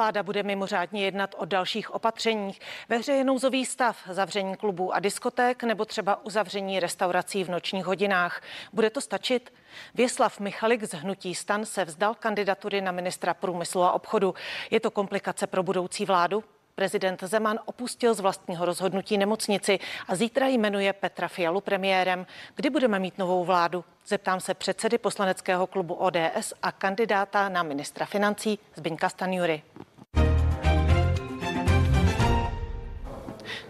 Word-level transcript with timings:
Vláda 0.00 0.22
bude 0.22 0.42
mimořádně 0.42 1.04
jednat 1.04 1.34
o 1.38 1.44
dalších 1.44 1.94
opatřeních. 1.94 2.60
Ve 2.88 2.96
hře 2.96 3.12
je 3.12 3.24
nouzový 3.24 3.66
stav, 3.66 3.98
zavření 4.10 4.56
klubů 4.56 4.94
a 4.94 5.00
diskoték 5.00 5.62
nebo 5.62 5.84
třeba 5.84 6.24
uzavření 6.24 6.80
restaurací 6.80 7.44
v 7.44 7.50
nočních 7.50 7.84
hodinách. 7.84 8.42
Bude 8.72 8.90
to 8.90 9.00
stačit? 9.00 9.52
Věslav 9.94 10.40
Michalik 10.40 10.84
z 10.84 10.94
Hnutí 10.94 11.34
stan 11.34 11.64
se 11.64 11.84
vzdal 11.84 12.14
kandidatury 12.14 12.80
na 12.80 12.92
ministra 12.92 13.34
průmyslu 13.34 13.82
a 13.82 13.92
obchodu. 13.92 14.34
Je 14.70 14.80
to 14.80 14.90
komplikace 14.90 15.46
pro 15.46 15.62
budoucí 15.62 16.04
vládu? 16.04 16.44
Prezident 16.80 17.22
Zeman 17.24 17.58
opustil 17.64 18.14
z 18.14 18.20
vlastního 18.20 18.64
rozhodnutí 18.64 19.18
nemocnici 19.18 19.78
a 20.08 20.16
zítra 20.16 20.46
jmenuje 20.46 20.92
Petra 20.92 21.28
Fialu 21.28 21.60
premiérem. 21.60 22.26
Kdy 22.54 22.70
budeme 22.70 22.98
mít 22.98 23.18
novou 23.18 23.44
vládu? 23.44 23.84
Zeptám 24.06 24.40
se 24.40 24.54
předsedy 24.54 24.98
poslaneckého 24.98 25.66
klubu 25.66 25.94
ODS 25.94 26.52
a 26.62 26.72
kandidáta 26.72 27.48
na 27.48 27.62
ministra 27.62 28.06
financí 28.06 28.58
Zbyňka 28.74 29.08
Stanjury. 29.08 29.62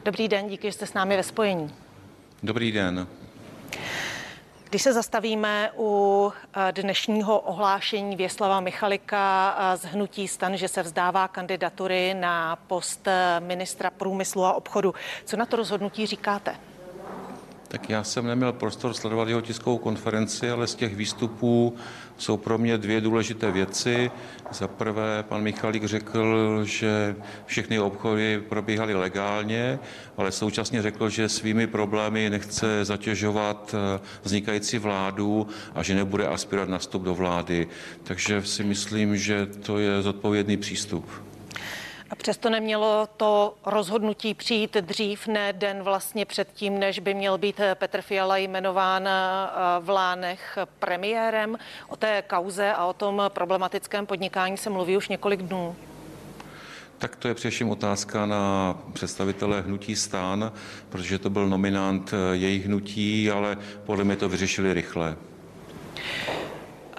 Dobrý 0.05 0.29
den, 0.29 0.49
díky, 0.49 0.69
že 0.69 0.73
jste 0.73 0.87
s 0.87 0.95
námi 0.95 1.17
ve 1.17 1.23
spojení. 1.23 1.75
Dobrý 2.43 2.73
den. 2.73 3.07
Když 4.71 4.83
se 4.83 4.93
zastavíme 4.93 5.71
u 5.77 6.33
eh, 6.69 6.73
dnešního 6.73 7.41
ohlášení 7.41 8.17
Věslava 8.17 8.61
Michalika 8.61 9.57
eh, 9.59 9.77
z 9.77 9.85
Hnutí 9.85 10.29
stan, 10.29 10.57
že 10.57 10.69
se 10.69 10.83
vzdává 10.83 11.29
kandidatury 11.29 12.15
na 12.15 12.57
post 12.57 13.09
eh, 13.09 13.41
ministra 13.41 13.91
průmyslu 13.91 14.45
a 14.45 14.53
obchodu, 14.53 14.95
co 15.25 15.37
na 15.37 15.47
to 15.47 15.57
rozhodnutí 15.57 16.07
říkáte? 16.07 16.57
Tak 17.71 17.91
já 17.91 18.05
jsem 18.05 18.27
neměl 18.27 18.53
prostor 18.53 18.95
sledovat 18.95 19.29
jeho 19.29 19.41
tiskovou 19.41 19.79
konferenci, 19.79 20.51
ale 20.51 20.67
z 20.67 20.75
těch 20.75 20.97
výstupů 20.97 21.77
jsou 22.19 22.37
pro 22.37 22.59
mě 22.59 22.79
dvě 22.79 23.01
důležité 23.01 23.51
věci. 23.51 24.11
Za 24.51 24.69
prvé, 24.69 25.25
pan 25.29 25.43
Michalík 25.43 25.85
řekl, 25.85 26.61
že 26.65 27.17
všechny 27.47 27.81
obchody 27.81 28.43
probíhaly 28.49 28.95
legálně, 28.95 29.79
ale 30.17 30.33
současně 30.33 30.83
řekl, 30.83 31.09
že 31.09 31.29
svými 31.29 31.67
problémy 31.67 32.31
nechce 32.31 32.85
zatěžovat 32.85 33.75
eh, 33.75 34.01
vznikající 34.23 34.79
vládu 34.79 35.47
a 35.75 35.83
že 35.83 35.95
nebude 35.95 36.27
aspirovat 36.27 36.69
na 36.69 36.79
vstup 36.79 37.03
do 37.03 37.15
vlády. 37.15 37.69
Takže 38.03 38.43
si 38.43 38.65
myslím, 38.65 39.17
že 39.17 39.47
to 39.47 39.79
je 39.79 40.03
zodpovědný 40.03 40.57
přístup. 40.57 41.30
A 42.11 42.15
přesto 42.15 42.51
nemělo 42.51 43.09
to 43.17 43.55
rozhodnutí 43.67 44.35
přijít 44.35 44.77
dřív, 44.77 45.27
ne 45.27 45.53
den 45.53 45.83
vlastně 45.83 46.27
předtím, 46.27 46.79
než 46.79 46.99
by 46.99 47.15
měl 47.15 47.39
být 47.39 47.61
Petr 47.75 48.03
Fiala 48.03 48.37
jmenován 48.37 49.09
eh, 49.09 49.13
v 49.81 49.89
Lánech 49.89 50.59
premiérem. 50.79 51.59
O 51.89 51.97
té 51.97 52.23
kauze 52.23 52.73
a 52.73 52.87
o 52.87 52.93
tom 52.93 53.23
problematickém 53.29 54.07
podnikání 54.07 54.57
se 54.57 54.71
mluví 54.71 54.97
už 54.97 55.09
několik 55.09 55.43
dnů. 55.43 55.77
Tak 56.99 57.17
to 57.17 57.29
je 57.29 57.35
především 57.35 57.71
otázka 57.71 58.27
na 58.27 58.77
představitele 58.93 59.61
hnutí 59.61 59.97
stán, 59.97 60.53
protože 60.89 61.19
to 61.19 61.31
byl 61.31 61.49
nominant 61.49 62.13
eh, 62.13 62.37
jejich 62.37 62.67
hnutí, 62.67 63.31
ale 63.31 63.59
podle 63.87 64.05
mě 64.05 64.17
to 64.17 64.29
vyřešili 64.29 64.75
rychle. 64.75 65.17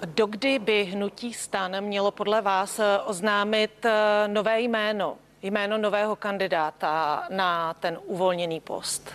Dokdy 0.06 0.58
by 0.58 0.84
hnutí 0.84 1.32
stan 1.32 1.80
mělo 1.80 2.10
podle 2.10 2.40
vás 2.40 2.78
eh, 2.78 2.98
oznámit 2.98 3.84
eh, 3.84 4.28
nové 4.28 4.60
jméno, 4.60 5.16
jméno 5.42 5.78
nového 5.78 6.16
kandidáta 6.16 7.24
na 7.30 7.74
ten 7.74 7.98
uvolněný 8.06 8.60
post? 8.60 9.12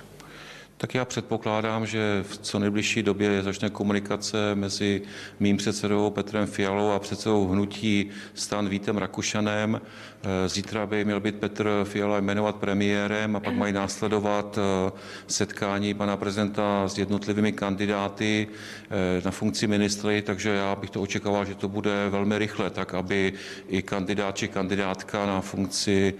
Tak 0.77 0.95
já 0.95 1.05
předpokládám, 1.05 1.85
že 1.85 2.23
v 2.23 2.37
co 2.37 2.59
nejbližší 2.59 3.03
době 3.03 3.43
začne 3.43 3.69
komunikace 3.69 4.55
mezi 4.55 5.01
mým 5.39 5.57
předsedou 5.57 6.09
Petrem 6.09 6.47
Fialou 6.47 6.91
a 6.91 6.99
předsedou 6.99 7.47
hnutí 7.47 8.09
stan 8.33 8.69
Vítem 8.69 8.97
Rakušanem. 8.97 9.81
Eh, 10.23 10.49
zítra 10.49 10.85
by 10.85 11.05
měl 11.05 11.19
být 11.19 11.35
Petr 11.35 11.69
Fiala 11.83 12.17
jmenovat 12.17 12.55
premiérem 12.55 13.35
a 13.35 13.39
pak 13.39 13.53
mají 13.53 13.73
následovat 13.73 14.57
eh, 14.57 14.91
setkání 15.27 15.93
pana 15.93 16.17
prezidenta 16.17 16.87
s 16.87 16.97
jednotlivými 16.97 17.51
kandidáty 17.51 18.47
eh, 18.47 19.21
na 19.25 19.31
funkci 19.31 19.67
ministry, 19.67 20.21
takže 20.21 20.49
já 20.49 20.75
bych 20.75 20.89
to 20.89 21.01
očekával, 21.01 21.45
že 21.45 21.55
to 21.55 21.67
bude 21.67 22.09
velmi 22.09 22.37
rychle, 22.37 22.69
tak 22.69 22.93
aby 22.93 23.33
i 23.67 23.81
kandidát 23.81 24.37
či 24.37 24.47
kandidátka 24.47 25.25
na 25.25 25.41
funkci 25.41 26.13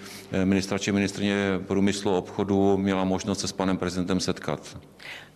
ministra 0.44 0.78
či 0.78 0.91
ministrně 0.91 1.35
průmyslu 1.68 2.18
obchodu 2.18 2.78
měla 2.78 3.03
možnost 3.03 3.40
se 3.40 3.47
s 3.47 3.52
panem 3.52 3.78
prezidentem 3.78 4.19
setkat. 4.19 4.78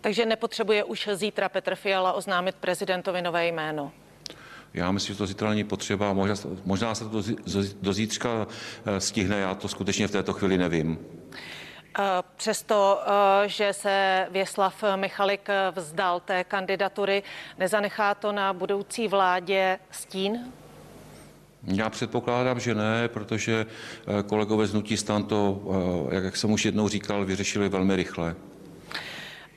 Takže 0.00 0.26
nepotřebuje 0.26 0.84
už 0.84 1.08
zítra 1.14 1.48
Petr 1.48 1.74
Fiala 1.74 2.12
oznámit 2.12 2.54
prezidentovi 2.54 3.22
nové 3.22 3.46
jméno. 3.46 3.92
Já 4.74 4.92
myslím, 4.92 5.14
že 5.14 5.18
to 5.18 5.26
zítra 5.26 5.48
není 5.48 5.64
potřeba. 5.64 6.12
Možná, 6.12 6.34
možná 6.64 6.94
se 6.94 7.08
to 7.08 7.22
do 7.82 7.92
zítřka 7.92 8.46
eh, 8.86 9.00
stihne, 9.00 9.38
já 9.38 9.54
to 9.54 9.68
skutečně 9.68 10.08
v 10.08 10.10
této 10.10 10.32
chvíli 10.32 10.58
nevím. 10.58 10.98
Eh, 11.98 12.02
přesto, 12.36 13.00
eh, 13.06 13.48
že 13.48 13.72
se 13.72 14.26
Věslav 14.30 14.84
Michalik 14.96 15.48
vzdal 15.76 16.20
té 16.20 16.44
kandidatury, 16.44 17.22
nezanechá 17.58 18.14
to 18.14 18.32
na 18.32 18.52
budoucí 18.52 19.08
vládě 19.08 19.78
stín? 19.90 20.52
Já 21.64 21.90
předpokládám, 21.90 22.60
že 22.60 22.74
ne, 22.74 23.08
protože 23.08 23.66
kolegové 24.26 24.66
z 24.66 24.74
Nutí 24.74 24.96
stan 24.96 25.24
to, 25.24 25.62
jak 26.10 26.36
jsem 26.36 26.50
už 26.50 26.64
jednou 26.64 26.88
říkal, 26.88 27.24
vyřešili 27.24 27.68
velmi 27.68 27.96
rychle. 27.96 28.34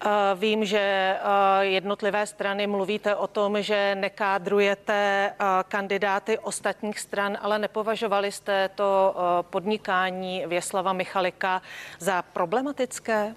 Eh, 0.05 0.35
vím, 0.35 0.66
že 0.66 0.79
eh, 0.79 1.19
jednotlivé 1.66 2.25
strany 2.25 2.67
mluvíte 2.67 3.16
o 3.16 3.27
tom, 3.27 3.61
že 3.61 3.95
nekádrujete 3.95 4.93
eh, 4.93 5.45
kandidáty 5.67 6.39
ostatních 6.39 6.99
stran, 6.99 7.38
ale 7.41 7.59
nepovažovali 7.59 8.31
jste 8.31 8.69
to 8.69 9.16
podnikání 9.41 10.43
Věslava 10.47 10.93
Michalika 10.93 11.61
za 11.99 12.21
problematické? 12.21 13.35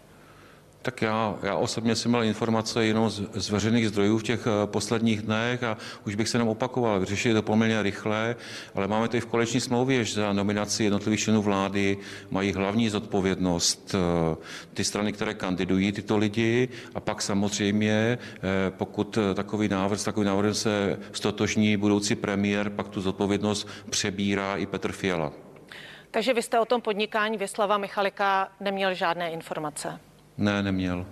Tak 0.88 1.02
já, 1.02 1.34
já 1.42 1.54
osobně 1.54 1.96
jsem 1.96 2.10
měl 2.10 2.22
informace 2.22 2.84
jenom 2.84 3.10
z, 3.10 3.22
z 3.34 3.50
veřejných 3.50 3.88
zdrojů 3.88 4.18
v 4.18 4.22
těch 4.22 4.46
uh, 4.46 4.52
posledních 4.64 5.22
dnech 5.22 5.62
a 5.62 5.76
už 6.06 6.14
bych 6.14 6.28
se 6.28 6.36
jenom 6.36 6.48
opakoval. 6.48 7.00
Vyřešili 7.00 7.34
to 7.34 7.42
poměrně 7.42 7.82
rychle, 7.82 8.36
ale 8.74 8.88
máme 8.88 9.08
i 9.12 9.20
v 9.20 9.26
koleční 9.26 9.60
smlouvě, 9.60 10.04
že 10.04 10.14
za 10.14 10.32
nominaci 10.32 10.84
jednotlivých 10.84 11.20
členů 11.20 11.42
vlády 11.42 11.98
mají 12.30 12.52
hlavní 12.52 12.88
zodpovědnost 12.88 13.94
uh, 13.94 14.36
ty 14.74 14.84
strany, 14.84 15.12
které 15.12 15.34
kandidují 15.34 15.92
tyto 15.92 16.16
lidi 16.16 16.68
a 16.94 17.00
pak 17.00 17.22
samozřejmě, 17.22 18.18
uh, 18.18 18.76
pokud 18.76 19.18
takový 19.34 19.68
návrh, 19.68 20.00
s 20.00 20.04
takovým 20.04 20.26
návrhem 20.26 20.54
se 20.54 20.98
stotožní 21.12 21.76
budoucí 21.76 22.14
premiér, 22.14 22.70
pak 22.70 22.88
tu 22.88 23.00
zodpovědnost 23.00 23.68
přebírá 23.90 24.56
i 24.56 24.66
Petr 24.66 24.92
Fiala. 24.92 25.32
Takže 26.10 26.34
vy 26.34 26.42
jste 26.42 26.60
o 26.60 26.64
tom 26.64 26.80
podnikání 26.80 27.38
Věslava 27.38 27.78
Michalika 27.78 28.48
neměl 28.60 28.94
žádné 28.94 29.30
informace? 29.30 30.07
Ne, 30.38 30.62
neměl. 30.62 31.06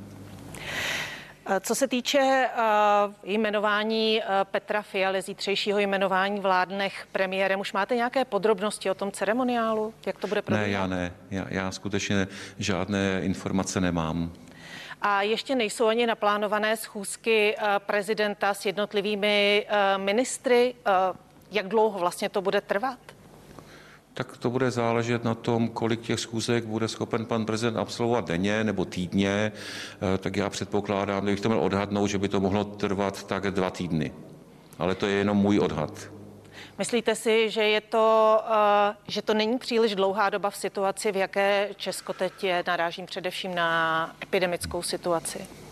Co 1.60 1.74
se 1.74 1.88
týče 1.88 2.48
uh, 2.56 3.14
jmenování 3.24 4.20
uh, 4.20 4.24
Petra 4.44 4.82
Fialy, 4.82 5.22
zítřejšího 5.22 5.78
jmenování 5.78 6.40
vládnech 6.40 7.06
premiérem, 7.12 7.60
už 7.60 7.72
máte 7.72 7.96
nějaké 7.96 8.24
podrobnosti 8.24 8.90
o 8.90 8.94
tom 8.94 9.12
ceremoniálu? 9.12 9.94
Jak 10.06 10.18
to 10.18 10.26
bude 10.26 10.42
probíhat? 10.42 10.66
Ne, 10.66 10.72
já 10.72 10.86
ne. 10.86 11.12
Já, 11.30 11.46
já 11.48 11.70
skutečně 11.70 12.28
žádné 12.58 13.20
informace 13.22 13.80
nemám. 13.80 14.32
A 15.02 15.22
ještě 15.22 15.54
nejsou 15.54 15.86
ani 15.86 16.06
naplánované 16.06 16.76
schůzky 16.76 17.56
uh, 17.56 17.68
prezidenta 17.78 18.54
s 18.54 18.66
jednotlivými 18.66 19.66
ministry. 19.96 20.74
Jak 21.52 21.68
dlouho 21.68 21.98
vlastně 21.98 22.28
to 22.28 22.42
bude 22.42 22.60
trvat? 22.60 22.98
Tak 24.16 24.36
to 24.36 24.50
bude 24.50 24.70
záležet 24.70 25.24
na 25.24 25.34
tom, 25.34 25.68
kolik 25.68 26.00
těch 26.00 26.20
schůzek 26.20 26.64
bude 26.64 26.88
schopen 26.88 27.26
pan 27.26 27.46
prezident 27.46 27.76
absolvovat 27.76 28.28
denně 28.28 28.64
nebo 28.64 28.84
týdně. 28.84 29.52
Eh, 29.52 30.18
tak 30.18 30.36
já 30.36 30.50
předpokládám, 30.50 31.22
kdybych 31.22 31.40
to 31.40 31.48
měl 31.48 31.60
odhadnout, 31.60 32.06
že 32.06 32.18
by 32.18 32.28
to 32.28 32.40
mohlo 32.40 32.64
trvat 32.64 33.26
tak 33.26 33.50
dva 33.50 33.70
týdny. 33.70 34.12
Ale 34.78 34.94
to 34.94 35.06
je 35.06 35.12
jenom 35.12 35.36
můj 35.36 35.58
odhad. 35.58 36.10
Myslíte 36.78 37.14
si, 37.14 37.50
že, 37.50 37.62
je 37.62 37.80
to, 37.80 38.40
eh, 38.50 38.94
že 39.08 39.22
to 39.22 39.34
není 39.34 39.58
příliš 39.58 39.94
dlouhá 39.94 40.30
doba 40.30 40.50
v 40.50 40.56
situaci, 40.56 41.12
v 41.12 41.16
jaké 41.16 41.68
Česko 41.76 42.12
teď 42.12 42.44
je? 42.44 42.64
Narážím 42.66 43.06
především 43.06 43.54
na 43.54 44.16
epidemickou 44.22 44.82
situaci. 44.82 45.65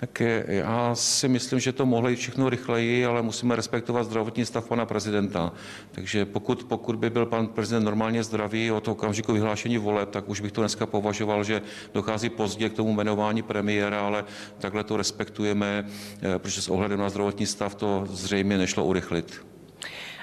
Tak 0.00 0.22
já 0.46 0.94
si 0.94 1.28
myslím, 1.28 1.60
že 1.60 1.72
to 1.72 1.86
mohlo 1.86 2.08
jít 2.08 2.16
všechno 2.16 2.48
rychleji, 2.48 3.06
ale 3.06 3.22
musíme 3.22 3.56
respektovat 3.56 4.04
zdravotní 4.04 4.44
stav 4.44 4.68
pana 4.68 4.86
prezidenta. 4.86 5.52
Takže 5.90 6.24
pokud, 6.24 6.64
pokud 6.64 6.96
by 6.96 7.10
byl 7.10 7.26
pan 7.26 7.46
prezident 7.46 7.84
normálně 7.84 8.24
zdravý 8.24 8.70
od 8.70 8.88
okamžiku 8.88 9.32
vyhlášení 9.32 9.78
voleb, 9.78 10.10
tak 10.10 10.28
už 10.28 10.40
bych 10.40 10.52
to 10.52 10.60
dneska 10.60 10.86
považoval, 10.86 11.44
že 11.44 11.62
dochází 11.94 12.28
pozdě 12.30 12.68
k 12.68 12.72
tomu 12.74 12.92
jmenování 12.92 13.42
premiéra, 13.42 14.00
ale 14.00 14.24
takhle 14.58 14.84
to 14.84 14.96
respektujeme, 14.96 15.86
eh, 16.22 16.38
protože 16.38 16.62
s 16.62 16.68
ohledem 16.68 17.00
na 17.00 17.10
zdravotní 17.10 17.46
stav 17.46 17.74
to 17.74 18.06
zřejmě 18.10 18.58
nešlo 18.58 18.84
urychlit. 18.84 19.48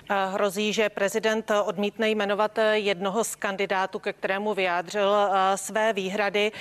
Hrozí, 0.10 0.74
že 0.74 0.90
prezident 0.90 1.52
odmítne 1.66 2.10
jmenovat 2.10 2.60
jednoho 2.74 3.24
z 3.24 3.36
kandidátů, 3.36 4.00
ke 4.00 4.14
kterému 4.14 4.54
vyjádřil 4.54 5.16
své 5.56 5.94
výhrady. 5.94 6.52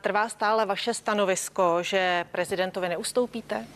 Trvá 0.00 0.28
stále 0.28 0.66
vaše 0.66 0.94
stanovisko, 0.94 1.78
že 1.82 2.24
prezidentovi 2.32 2.88
neustoupíte? 2.88 3.66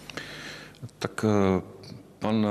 Tak 0.98 1.24
eh, 1.24 1.80
Pan 2.20 2.46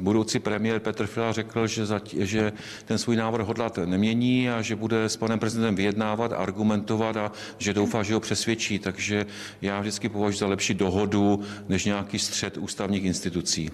budoucí 0.00 0.38
premiér 0.38 0.80
Petr 0.80 1.06
Fiala 1.06 1.32
řekl, 1.32 1.66
že, 1.66 1.86
zatí, 1.86 2.16
že 2.20 2.52
ten 2.84 2.98
svůj 2.98 3.16
návrh 3.16 3.46
hodlat 3.46 3.78
nemění 3.84 4.50
a 4.50 4.62
že 4.62 4.76
bude 4.76 5.04
s 5.04 5.16
panem 5.16 5.38
prezidentem 5.38 5.74
vyjednávat, 5.74 6.32
argumentovat 6.32 7.16
a 7.16 7.32
že 7.58 7.74
doufá, 7.74 8.02
že 8.02 8.14
ho 8.14 8.20
přesvědčí. 8.20 8.78
Takže 8.78 9.26
já 9.62 9.80
vždycky 9.80 10.08
považuji 10.08 10.38
za 10.38 10.46
lepší 10.46 10.74
dohodu 10.74 11.40
než 11.68 11.84
nějaký 11.84 12.18
střed 12.18 12.56
ústavních 12.56 13.04
institucí. 13.04 13.70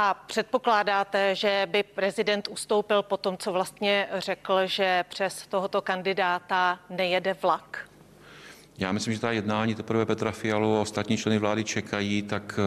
A 0.00 0.14
předpokládáte, 0.14 1.34
že 1.34 1.68
by 1.70 1.82
prezident 1.82 2.48
ustoupil 2.48 3.02
po 3.02 3.16
tom, 3.16 3.36
co 3.36 3.52
vlastně 3.52 4.08
řekl, 4.18 4.66
že 4.66 5.04
přes 5.08 5.46
tohoto 5.46 5.82
kandidáta 5.82 6.78
nejede 6.90 7.36
vlak? 7.42 7.88
Já 8.78 8.92
myslím, 8.92 9.14
že 9.14 9.20
ta 9.20 9.32
jednání 9.32 9.74
teprve 9.74 10.06
Petra 10.06 10.30
Fialu 10.32 10.76
a 10.76 10.80
ostatní 10.80 11.16
členy 11.16 11.38
vlády 11.38 11.64
čekají, 11.64 12.22
tak 12.22 12.60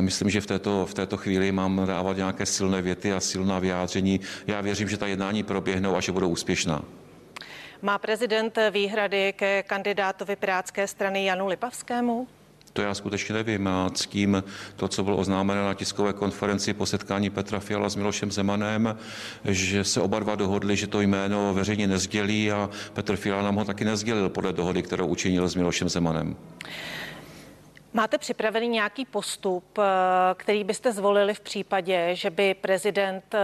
myslím, 0.00 0.30
že 0.30 0.40
v 0.40 0.46
této, 0.46 0.86
v 0.86 0.94
této 0.94 1.16
chvíli 1.16 1.52
mám 1.52 1.86
dávat 1.86 2.16
nějaké 2.16 2.46
silné 2.46 2.82
věty 2.82 3.12
a 3.12 3.20
silná 3.20 3.58
vyjádření. 3.58 4.20
Já 4.46 4.60
věřím, 4.60 4.88
že 4.88 4.96
ta 4.96 5.06
jednání 5.06 5.42
proběhnou 5.42 5.96
a 5.96 6.00
že 6.00 6.12
budou 6.12 6.28
úspěšná. 6.28 6.82
Má 7.82 7.98
prezident 7.98 8.58
výhrady 8.70 9.32
ke 9.32 9.62
kandidátovi 9.62 10.36
Pirátské 10.36 10.86
strany 10.86 11.24
Janu 11.24 11.46
Lipavskému? 11.46 12.28
To 12.76 12.82
já 12.82 12.94
skutečně 12.94 13.34
nevím. 13.34 13.68
A 13.68 13.90
s 13.94 14.06
tím 14.06 14.44
to, 14.76 14.88
co 14.88 15.04
bylo 15.04 15.16
oznámeno 15.16 15.66
na 15.66 15.74
tiskové 15.74 16.12
konferenci 16.12 16.74
po 16.74 16.86
setkání 16.86 17.30
Petra 17.30 17.60
Fiala 17.60 17.88
s 17.88 17.96
Milošem 17.96 18.32
Zemanem, 18.32 18.98
že 19.44 19.84
se 19.84 20.00
oba 20.00 20.18
dva 20.18 20.34
dohodli, 20.34 20.76
že 20.76 20.86
to 20.86 21.00
jméno 21.00 21.54
veřejně 21.54 21.86
nezdělí 21.86 22.52
a 22.52 22.70
Petr 22.92 23.16
Fiala 23.16 23.42
nám 23.42 23.54
ho 23.54 23.64
taky 23.64 23.84
nezdělil 23.84 24.28
podle 24.28 24.52
dohody, 24.52 24.82
kterou 24.82 25.06
učinil 25.06 25.48
s 25.48 25.54
Milošem 25.54 25.88
Zemanem. 25.88 26.36
Máte 27.92 28.18
připravený 28.18 28.68
nějaký 28.68 29.04
postup, 29.04 29.78
eh, 29.78 29.82
který 30.34 30.64
byste 30.64 30.92
zvolili 30.92 31.34
v 31.34 31.40
případě, 31.40 32.10
že 32.12 32.30
by 32.30 32.54
prezident 32.54 33.34
eh, 33.34 33.40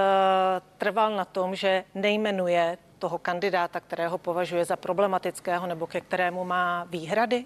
trval 0.79 1.17
na 1.17 1.25
tom, 1.25 1.55
že 1.55 1.85
nejmenuje 1.95 2.79
toho 2.99 3.19
kandidáta, 3.19 3.81
kterého 3.81 4.19
považuje 4.19 4.65
za 4.65 4.77
problematického 4.77 5.67
nebo 5.67 5.87
ke 5.87 6.01
kterému 6.01 6.45
má 6.45 6.85
výhrady? 6.85 7.45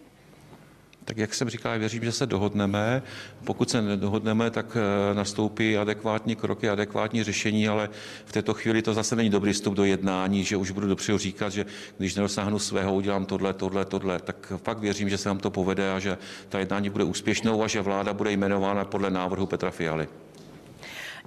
Tak 1.06 1.18
jak 1.18 1.34
jsem 1.34 1.50
říkal, 1.50 1.78
věřím, 1.78 2.04
že 2.04 2.12
se 2.12 2.26
dohodneme. 2.26 3.02
Pokud 3.44 3.70
se 3.70 3.82
nedohodneme, 3.82 4.50
tak 4.50 4.76
eh, 4.76 5.14
nastoupí 5.14 5.78
adekvátní 5.78 6.36
kroky, 6.36 6.68
adekvátní 6.68 7.22
řešení, 7.22 7.68
ale 7.68 7.88
v 8.24 8.32
této 8.32 8.54
chvíli 8.54 8.82
to 8.82 8.94
zase 8.94 9.16
není 9.16 9.30
dobrý 9.30 9.52
vstup 9.52 9.74
do 9.74 9.84
jednání, 9.84 10.44
že 10.44 10.56
už 10.56 10.70
budu 10.70 10.86
dopředu 10.88 11.18
říkat, 11.18 11.52
že 11.52 11.66
když 11.98 12.14
nedosáhnu 12.14 12.58
svého, 12.58 12.94
udělám 12.94 13.26
tohle, 13.26 13.52
tohle, 13.52 13.84
tohle. 13.84 14.18
Tak 14.18 14.52
fakt 14.56 14.78
věřím, 14.78 15.08
že 15.08 15.18
se 15.18 15.28
nám 15.28 15.38
to 15.38 15.50
povede 15.50 15.92
a 15.92 15.98
že 15.98 16.18
ta 16.48 16.58
jednání 16.58 16.90
bude 16.90 17.04
úspěšnou 17.04 17.62
a 17.62 17.66
že 17.66 17.80
vláda 17.80 18.12
bude 18.12 18.32
jmenována 18.32 18.84
podle 18.84 19.10
návrhu 19.10 19.46
Petra 19.46 19.70
Fialy. 19.70 20.08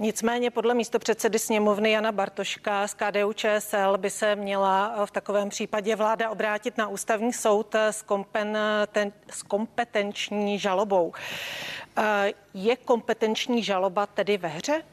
Nicméně 0.02 0.52
podle 0.52 0.74
místopředsedy 0.74 1.40
sněmovny 1.40 1.92
Jana 1.92 2.12
Bartoška 2.12 2.88
z 2.88 2.94
KDU 2.94 3.34
ČSL 3.34 3.98
by 3.98 4.10
se 4.10 4.36
měla 4.36 5.06
v 5.06 5.12
takovém 5.12 5.50
případě 5.50 5.96
vláda 5.96 6.30
obrátit 6.30 6.78
na 6.78 6.88
ústavní 6.88 7.34
soud 7.34 7.76
s, 7.76 8.02
kompen, 8.02 8.58
ten, 8.92 9.12
s 9.32 9.44
kompetenční 9.44 10.60
žalobou. 10.60 11.14
Eh, 11.98 12.34
je 12.54 12.76
kompetenční 12.76 13.64
žaloba 13.64 14.06
tedy 14.06 14.38
ve 14.38 14.48
hře? 14.48 14.84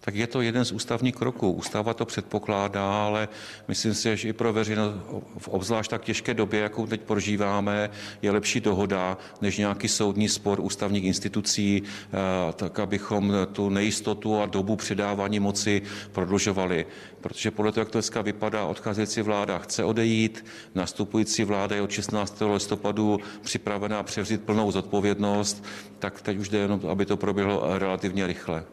Tak 0.00 0.14
je 0.14 0.26
to 0.26 0.40
jeden 0.40 0.64
z 0.64 0.72
ústavních 0.72 1.14
kroků. 1.14 1.52
Ústava 1.52 1.94
to 1.94 2.06
předpokládá, 2.06 3.04
ale 3.04 3.28
myslím 3.68 3.94
si, 3.94 4.16
že 4.16 4.28
i 4.28 4.32
pro 4.32 4.52
veřejnost 4.52 4.94
v 5.38 5.48
obzvlášť 5.48 5.90
tak 5.90 6.04
těžké 6.04 6.34
době, 6.34 6.60
jakou 6.60 6.86
teď 6.86 7.00
prožíváme, 7.00 7.90
je 8.22 8.30
lepší 8.30 8.60
dohoda 8.60 9.18
než 9.40 9.58
nějaký 9.58 9.88
soudní 9.88 10.28
spor 10.28 10.60
ústavních 10.60 11.04
institucí, 11.04 11.82
eh, 11.82 12.16
tak 12.52 12.78
abychom 12.78 13.32
tu 13.52 13.68
nejistotu 13.68 14.40
a 14.40 14.46
dobu 14.46 14.76
předávání 14.76 15.40
moci 15.40 15.82
prodlužovali. 16.12 16.86
Protože 17.20 17.50
podle 17.50 17.72
toho, 17.72 17.82
jak 17.82 17.88
to 17.88 17.98
dneska 17.98 18.22
vypadá, 18.22 18.64
odcházející 18.64 19.22
vláda 19.22 19.58
chce 19.58 19.84
odejít, 19.84 20.44
nastupující 20.74 21.44
vláda 21.44 21.76
je 21.76 21.82
od 21.82 21.90
16. 21.90 22.52
listopadu 22.52 23.20
připravená 23.42 24.02
převzít 24.02 24.40
plnou 24.40 24.70
zodpovědnost, 24.70 25.64
tak 25.98 26.22
teď 26.22 26.38
už 26.38 26.48
jde 26.48 26.58
jenom, 26.58 26.80
aby 26.88 27.06
to 27.06 27.16
proběhlo 27.16 27.78
relativně 27.78 28.26
rychle. 28.26 28.64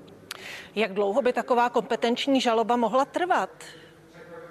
Jak 0.75 0.93
dlouho 0.93 1.21
by 1.21 1.33
taková 1.33 1.69
kompetenční 1.69 2.41
žaloba 2.41 2.75
mohla 2.75 3.05
trvat? 3.05 3.49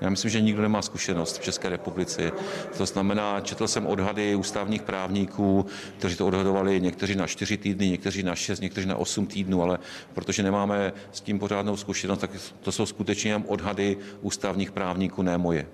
Já 0.01 0.11
myslím, 0.11 0.31
že 0.31 0.41
nikdo 0.41 0.63
nemá 0.63 0.83
zkušenost 0.83 1.39
v 1.39 1.45
České 1.45 1.69
republice. 1.69 2.33
To 2.79 2.87
znamená, 2.87 3.41
četl 3.41 3.69
jsem 3.69 3.87
odhady 3.87 4.35
ústavních 4.35 4.83
právníků, 4.83 5.67
kteří 5.99 6.17
to 6.17 6.27
odhadovali 6.27 6.81
někteří 6.81 7.15
na 7.15 7.27
čtyři 7.27 7.57
týdny, 7.57 7.89
někteří 7.91 8.23
na 8.23 8.35
šest, 8.35 8.61
někteří 8.61 8.87
na 8.87 8.97
osm 8.97 9.27
týdnů, 9.27 9.63
ale 9.63 9.79
protože 10.15 10.43
nemáme 10.43 10.93
s 11.13 11.21
tím 11.21 11.39
pořádnou 11.39 11.77
zkušenost, 11.77 12.19
tak 12.19 12.31
to 12.61 12.73
jsou 12.73 12.87
skutečně 12.87 13.31
jen 13.31 13.45
odhady 13.47 13.97
ústavních 14.21 14.73
právníků, 14.73 15.23
ne 15.23 15.39
moje. 15.39 15.69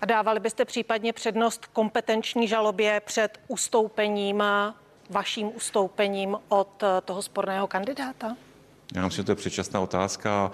A 0.00 0.06
dávali 0.06 0.40
byste 0.40 0.64
případně 0.64 1.12
přednost 1.12 1.66
kompetenční 1.66 2.48
žalobě 2.48 3.02
před 3.04 3.40
ustoupením, 3.48 4.42
vaším 5.10 5.50
ustoupením 5.56 6.36
od 6.48 6.82
toho 7.04 7.22
sporného 7.22 7.66
kandidáta? 7.66 8.36
Já 8.94 9.04
myslím, 9.04 9.22
že 9.22 9.26
to 9.26 9.32
je 9.32 9.36
předčasná 9.36 9.80
otázka. 9.80 10.50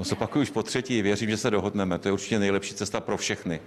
Zopakuju 0.00 0.42
už 0.42 0.50
po 0.50 0.62
třetí, 0.62 1.02
věřím, 1.02 1.30
že 1.30 1.36
se 1.36 1.50
dohodneme. 1.50 1.98
To 1.98 2.08
je 2.08 2.12
určitě 2.12 2.38
nejlepší 2.38 2.74
cesta 2.74 3.00
pro 3.00 3.16
všechny. 3.16 3.60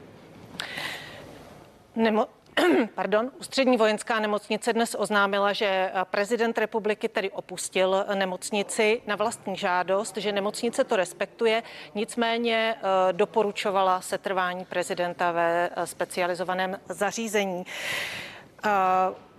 Nemo, 1.95 2.27
pardon, 2.95 3.31
Ústřední 3.39 3.77
vojenská 3.77 4.19
nemocnice 4.19 4.73
dnes 4.73 4.95
oznámila, 4.99 5.53
že 5.53 5.91
prezident 6.03 6.57
republiky 6.57 7.09
tedy 7.09 7.31
opustil 7.31 8.05
nemocnici 8.15 9.01
na 9.07 9.15
vlastní 9.15 9.55
žádost, 9.55 10.17
že 10.17 10.31
nemocnice 10.31 10.83
to 10.83 10.95
respektuje, 10.95 11.63
nicméně 11.95 12.75
eh, 12.77 13.13
doporučovala 13.13 14.01
setrvání 14.01 14.65
prezidenta 14.65 15.31
ve 15.31 15.69
eh, 15.75 15.87
specializovaném 15.87 16.79
zařízení. 16.89 17.65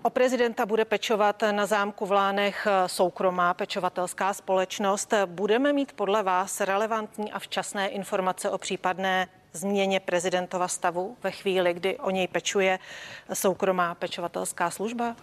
O 0.05 0.11
prezidenta 0.11 0.67
bude 0.67 0.85
pečovat 0.85 1.43
na 1.51 1.67
zámku 1.67 2.07
v 2.07 2.13
Lánech 2.13 2.67
soukromá 2.87 3.55
pečovatelská 3.55 4.35
společnost. 4.35 5.15
Budeme 5.27 5.73
mít 5.73 5.93
podle 5.93 6.23
vás 6.23 6.61
relevantní 6.61 7.33
a 7.33 7.39
včasné 7.39 7.89
informace 7.89 8.51
o 8.51 8.59
případné 8.59 9.29
změně 9.53 10.01
prezidentova 10.01 10.69
stavu 10.69 11.17
ve 11.23 11.31
chvíli, 11.31 11.75
kdy 11.75 11.99
o 11.99 12.11
něj 12.11 12.29
pečuje 12.29 12.79
soukromá 13.33 13.95
pečovatelská 13.95 14.71
služba? 14.71 15.17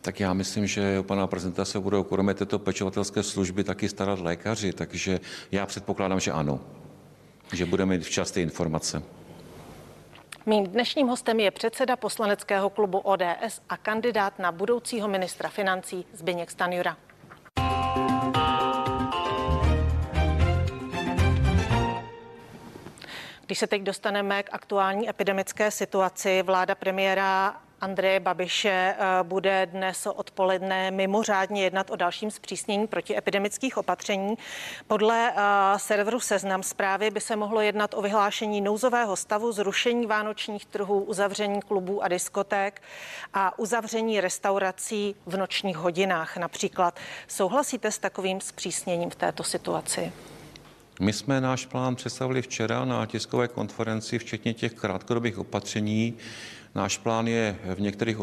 Tak 0.00 0.20
já 0.20 0.32
myslím, 0.32 0.66
že 0.66 1.02
pana 1.02 1.26
prezidenta 1.26 1.64
se 1.64 1.80
budou 1.80 2.02
kromě 2.02 2.34
této 2.34 2.58
pečovatelské 2.58 3.22
služby 3.22 3.64
taky 3.64 3.88
starat 3.88 4.18
lékaři, 4.18 4.72
takže 4.72 5.20
já 5.52 5.66
předpokládám, 5.66 6.20
že 6.20 6.32
ano, 6.32 6.60
že 7.52 7.66
budeme 7.66 7.96
mít 7.96 8.04
včas 8.04 8.30
ty 8.30 8.42
informace. 8.42 9.02
Mým 10.48 10.66
dnešním 10.66 11.08
hostem 11.08 11.40
je 11.40 11.50
předseda 11.50 11.96
poslaneckého 11.96 12.70
klubu 12.70 12.98
ODS 12.98 13.60
a 13.68 13.76
kandidát 13.76 14.38
na 14.38 14.52
budoucího 14.52 15.08
ministra 15.08 15.48
financí 15.48 16.06
Zbyněk 16.12 16.50
Stanjura. 16.50 16.96
Když 23.46 23.58
se 23.58 23.66
teď 23.66 23.82
dostaneme 23.82 24.42
k 24.42 24.48
aktuální 24.52 25.10
epidemické 25.10 25.70
situaci, 25.70 26.42
vláda 26.42 26.74
premiéra 26.74 27.56
Andreje 27.80 28.20
Babiše 28.20 28.94
eh, 28.98 29.22
bude 29.22 29.66
dnes 29.66 30.06
odpoledne 30.14 30.90
mimořádně 30.90 31.64
jednat 31.64 31.90
o 31.90 31.96
dalším 31.96 32.30
zpřísnění 32.30 32.86
protiepidemických 32.86 33.76
opatření. 33.76 34.34
Podle 34.86 35.32
eh, 35.32 35.38
serveru 35.76 36.20
Seznam 36.20 36.62
zprávy 36.62 37.10
by 37.10 37.20
se 37.20 37.36
mohlo 37.36 37.60
jednat 37.60 37.94
o 37.94 38.02
vyhlášení 38.02 38.60
nouzového 38.60 39.16
stavu, 39.16 39.52
zrušení 39.52 40.06
vánočních 40.06 40.66
trhů, 40.66 41.02
uzavření 41.02 41.62
klubů 41.62 42.02
a 42.02 42.08
diskoték 42.08 42.82
a 43.34 43.58
uzavření 43.58 44.20
restaurací 44.20 45.14
v 45.26 45.36
nočních 45.36 45.76
hodinách 45.76 46.36
například. 46.36 46.98
Souhlasíte 47.28 47.90
s 47.90 47.98
takovým 47.98 48.40
zpřísněním 48.40 49.10
v 49.10 49.14
této 49.14 49.44
situaci? 49.44 50.12
My 51.00 51.12
jsme 51.12 51.40
náš 51.40 51.66
plán 51.66 51.96
představili 51.96 52.42
včera 52.42 52.84
na 52.84 53.06
tiskové 53.06 53.48
konferenci, 53.48 54.18
včetně 54.18 54.54
těch 54.54 54.74
krátkodobých 54.74 55.38
opatření. 55.38 56.14
Náš 56.76 56.98
plán 56.98 57.28
je 57.28 57.56
v 57.74 57.80
některých 57.80 58.16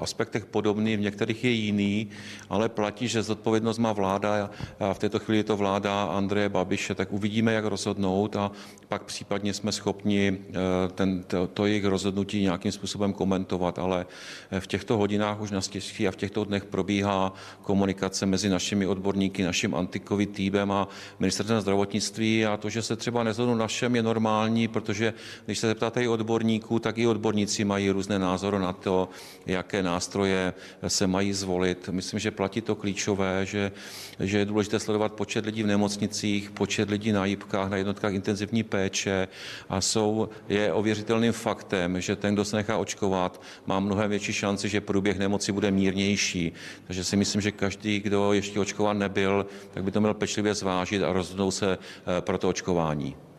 aspektech 0.00 0.46
podobný, 0.46 0.96
v 0.96 1.00
některých 1.00 1.44
je 1.44 1.50
jiný, 1.50 2.08
ale 2.50 2.68
platí, 2.68 3.08
že 3.08 3.22
zodpovědnost 3.22 3.78
má 3.78 3.92
vláda 3.92 4.50
a 4.80 4.94
v 4.94 4.98
této 4.98 5.18
chvíli 5.18 5.38
je 5.38 5.44
to 5.44 5.56
vláda 5.56 6.04
Andreje 6.04 6.48
Babiše, 6.48 6.94
tak 6.94 7.12
uvidíme, 7.12 7.52
jak 7.52 7.64
rozhodnout 7.64 8.36
a 8.36 8.50
pak 8.88 9.02
případně 9.02 9.54
jsme 9.54 9.72
schopni 9.72 10.38
eh, 10.38 10.52
ten, 10.94 11.22
to, 11.22 11.46
to 11.46 11.66
jejich 11.66 11.84
rozhodnutí 11.84 12.42
nějakým 12.42 12.72
způsobem 12.72 13.12
komentovat, 13.12 13.78
ale 13.78 14.06
eh, 14.50 14.60
v 14.60 14.66
těchto 14.66 14.96
hodinách 14.96 15.40
už 15.40 15.50
naštěstí 15.50 16.08
a 16.08 16.10
v 16.10 16.16
těchto 16.16 16.44
dnech 16.44 16.64
probíhá 16.64 17.32
komunikace 17.62 18.26
mezi 18.26 18.48
našimi 18.48 18.86
odborníky, 18.86 19.42
naším 19.42 19.74
antikový 19.74 20.26
týmem 20.26 20.72
a 20.72 20.88
ministerstvem 21.20 21.60
zdravotnictví 21.60 22.46
a 22.46 22.56
to, 22.56 22.70
že 22.70 22.82
se 22.82 22.96
třeba 22.96 23.24
nezhodnou 23.24 23.54
našem, 23.54 23.96
je 23.96 24.02
normální, 24.02 24.68
protože 24.68 25.14
když 25.44 25.58
se 25.58 25.66
zeptáte 25.66 26.04
i 26.04 26.08
odborníků, 26.08 26.78
tak 26.78 26.98
i 26.98 27.06
odborníci 27.06 27.64
mají 27.64 27.81
mají 27.82 27.90
různé 27.90 28.18
názory 28.18 28.58
na 28.58 28.72
to, 28.72 29.08
jaké 29.46 29.82
nástroje 29.82 30.54
se 30.86 31.06
mají 31.06 31.32
zvolit. 31.32 31.88
Myslím, 31.92 32.20
že 32.20 32.30
platí 32.30 32.60
to 32.60 32.74
klíčové, 32.74 33.46
že, 33.46 33.72
že 34.20 34.38
je 34.38 34.44
důležité 34.44 34.78
sledovat 34.78 35.12
počet 35.12 35.46
lidí 35.46 35.62
v 35.62 35.66
nemocnicích, 35.66 36.50
počet 36.50 36.90
lidí 36.90 37.12
na 37.12 37.26
jípkách, 37.26 37.70
na 37.70 37.76
jednotkách 37.76 38.14
intenzivní 38.14 38.62
péče 38.62 39.28
a 39.68 39.80
jsou, 39.80 40.28
je 40.48 40.72
ověřitelným 40.72 41.32
faktem, 41.32 42.00
že 42.00 42.16
ten, 42.16 42.34
kdo 42.34 42.44
se 42.44 42.56
nechá 42.56 42.76
očkovat, 42.76 43.42
má 43.66 43.80
mnohem 43.80 44.10
větší 44.10 44.32
šanci, 44.32 44.68
že 44.68 44.80
průběh 44.80 45.18
nemoci 45.18 45.52
bude 45.52 45.70
mírnější. 45.70 46.52
Takže 46.86 47.04
si 47.04 47.16
myslím, 47.16 47.40
že 47.40 47.52
každý, 47.52 48.00
kdo 48.00 48.32
ještě 48.32 48.60
očkován 48.60 48.98
nebyl, 48.98 49.46
tak 49.74 49.84
by 49.84 49.90
to 49.90 50.00
měl 50.00 50.14
pečlivě 50.14 50.54
zvážit 50.54 51.02
a 51.02 51.12
rozhodnout 51.12 51.50
se 51.50 51.78
eh, 51.78 52.20
pro 52.20 52.38
to 52.38 52.48
očkování. 52.48 53.31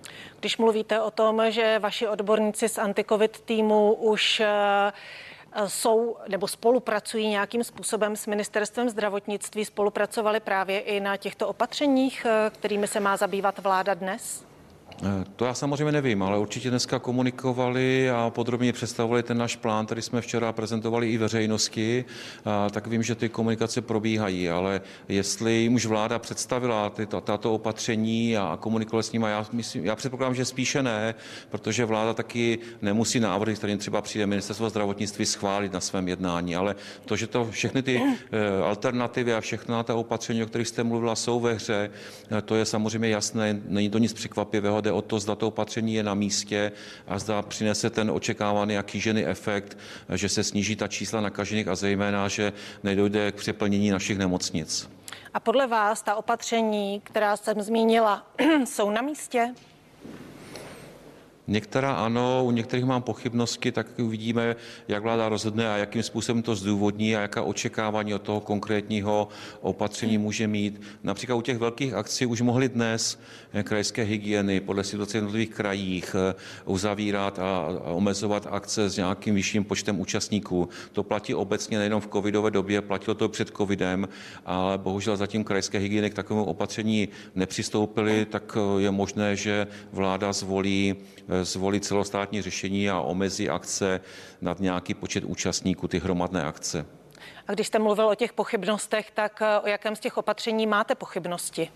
Když 0.43 0.57
mluvíte 0.57 1.01
o 1.01 1.11
tom, 1.11 1.41
že 1.49 1.79
vaši 1.79 2.07
odborníci 2.07 2.69
z 2.69 2.77
antikovid 2.77 3.39
týmu 3.39 3.93
už 3.93 4.39
eh, 4.39 4.91
jsou 5.67 6.17
nebo 6.27 6.47
spolupracují 6.47 7.27
nějakým 7.27 7.63
způsobem 7.63 8.15
s 8.15 8.27
ministerstvem 8.27 8.89
zdravotnictví, 8.89 9.65
spolupracovali 9.65 10.39
právě 10.39 10.79
i 10.79 10.99
na 10.99 11.17
těchto 11.17 11.47
opatřeních, 11.47 12.25
eh, 12.25 12.49
kterými 12.49 12.87
se 12.87 12.99
má 12.99 13.17
zabývat 13.17 13.59
vláda 13.59 13.93
dnes? 13.93 14.45
Eh, 15.01 15.25
to 15.35 15.45
já 15.45 15.53
samozřejmě 15.53 15.91
nevím, 15.91 16.23
ale 16.23 16.37
určitě 16.37 16.69
dneska 16.69 16.99
komunikovali 16.99 18.09
a 18.09 18.29
podrobně 18.29 18.73
představovali 18.73 19.23
ten 19.23 19.37
náš 19.37 19.55
plán, 19.55 19.85
který 19.85 20.01
jsme 20.01 20.21
včera 20.21 20.51
prezentovali 20.51 21.11
i 21.11 21.17
veřejnosti, 21.17 22.05
tak 22.71 22.87
vím, 22.87 23.03
že 23.03 23.15
ty 23.15 23.29
komunikace 23.29 23.81
probíhají, 23.81 24.49
ale 24.49 24.81
jestli 25.07 25.53
jim 25.53 25.73
už 25.73 25.85
vláda 25.85 26.19
představila 26.19 26.89
ty, 26.89 27.05
tato 27.05 27.53
opatření 27.53 28.37
a 28.37 28.57
komunikovala 28.61 29.03
s 29.03 29.11
nimi, 29.11 29.25
já, 29.29 29.45
myslím, 29.51 29.85
já 29.85 29.95
předpokládám, 29.95 30.35
že 30.35 30.45
spíše 30.45 30.83
ne, 30.83 31.15
protože 31.49 31.85
vláda 31.85 32.13
taky 32.13 32.59
nemusí 32.81 33.19
návrhy, 33.19 33.55
kterým 33.55 33.77
třeba 33.77 34.01
přijde 34.01 34.27
ministerstvo 34.27 34.69
zdravotnictví 34.69 35.25
schválit 35.25 35.73
na 35.73 35.79
svém 35.79 36.07
jednání, 36.07 36.55
ale 36.55 36.75
to, 37.05 37.15
že 37.15 37.27
to 37.27 37.47
všechny 37.51 37.81
ty 37.81 38.01
eh, 38.01 38.63
alternativy 38.63 39.33
a 39.33 39.41
všechna 39.41 39.83
ta 39.83 39.95
opatření, 39.95 40.43
o 40.43 40.45
kterých 40.45 40.67
jste 40.67 40.83
mluvila, 40.83 41.15
jsou 41.15 41.39
ve 41.39 41.53
hře, 41.53 41.89
eh, 42.37 42.41
to 42.41 42.55
je 42.55 42.65
samozřejmě 42.65 43.09
jasné, 43.09 43.61
není 43.67 43.89
to 43.89 43.97
nic 43.97 44.13
překvapivého, 44.13 44.81
jde 44.83 44.91
o 44.91 45.01
to, 45.01 45.19
zda 45.19 45.35
to 45.35 45.47
opatření 45.47 45.93
je 45.93 46.03
na 46.03 46.13
místě 46.13 46.71
a 47.07 47.19
zda 47.19 47.41
přinese 47.41 47.89
ten 47.89 48.11
očekávaný 48.11 48.77
a 48.77 48.83
kýžený 48.83 49.25
efekt, 49.25 49.77
že 50.15 50.29
se 50.29 50.43
sníží 50.43 50.75
ta 50.75 50.87
čísla 50.87 51.21
nakažených 51.21 51.67
a 51.67 51.75
zejména, 51.75 52.27
že 52.27 52.53
nedojde 52.83 53.31
k 53.31 53.35
přeplnění 53.35 53.89
našich 53.89 54.17
nemocnic. 54.17 54.89
A 55.33 55.39
podle 55.39 55.67
vás 55.67 56.01
ta 56.01 56.15
opatření, 56.15 57.01
která 57.03 57.37
jsem 57.37 57.61
zmínila, 57.61 58.27
jsou 58.65 58.89
na 58.89 59.01
místě? 59.01 59.53
Některá 61.47 61.93
ano, 61.93 62.41
u 62.45 62.51
některých 62.51 62.85
mám 62.85 63.01
pochybnosti, 63.01 63.71
tak 63.71 63.87
uvidíme, 63.99 64.55
jak 64.87 65.03
vláda 65.03 65.29
rozhodne 65.29 65.69
a 65.73 65.77
jakým 65.77 66.03
způsobem 66.03 66.41
to 66.41 66.55
zdůvodní 66.55 67.15
a 67.15 67.21
jaká 67.21 67.41
očekávání 67.41 68.13
od 68.13 68.21
toho 68.21 68.39
konkrétního 68.39 69.27
opatření 69.61 70.17
může 70.17 70.47
mít. 70.47 70.81
Například 71.03 71.35
u 71.35 71.41
těch 71.41 71.57
velkých 71.57 71.93
akcí 71.93 72.25
už 72.25 72.41
mohly 72.41 72.69
dnes 72.69 73.19
krajské 73.63 74.03
hygieny 74.03 74.59
podle 74.59 74.83
situace 74.83 75.11
v 75.11 75.15
jednotlivých 75.15 75.49
krajích 75.49 76.15
eh, 76.15 76.35
uzavírat 76.65 77.39
a 77.39 77.67
omezovat 77.83 78.47
akce 78.51 78.89
s 78.89 78.97
nějakým 78.97 79.35
vyšším 79.35 79.63
počtem 79.63 79.99
účastníků. 79.99 80.69
To 80.91 81.03
platí 81.03 81.35
obecně 81.35 81.77
nejenom 81.77 82.01
v 82.01 82.07
covidové 82.07 82.51
době, 82.51 82.81
platilo 82.81 83.15
to 83.15 83.29
před 83.29 83.49
covidem, 83.57 84.07
ale 84.45 84.77
bohužel 84.77 85.17
zatím 85.17 85.43
krajské 85.43 85.77
hygieny 85.77 86.09
k 86.09 86.13
takovému 86.13 86.45
opatření 86.45 87.09
nepřistoupily, 87.35 88.25
tak 88.25 88.57
eh, 88.57 88.81
je 88.81 88.91
možné, 88.91 89.35
že 89.35 89.67
vláda 89.91 90.33
zvolí 90.33 90.95
Eh, 91.32 91.32
zvolit 91.41 91.85
celostátní 91.85 92.41
řešení 92.41 92.89
a 92.89 92.99
omezí 92.99 93.49
akce 93.49 94.01
nad 94.41 94.59
nějaký 94.59 94.93
počet 94.93 95.23
účastníků, 95.23 95.87
ty 95.87 95.99
hromadné 95.99 96.43
akce. 96.45 96.85
A 97.47 97.53
když 97.53 97.67
jste 97.67 97.79
mluvil 97.79 98.07
o 98.07 98.15
těch 98.15 98.33
pochybnostech, 98.33 99.11
tak 99.11 99.41
eh, 99.41 99.59
o 99.59 99.67
jakém 99.67 99.95
z 99.95 99.99
těch 99.99 100.17
opatření 100.17 100.67
máte 100.67 100.95
pochybnosti? 100.95 101.69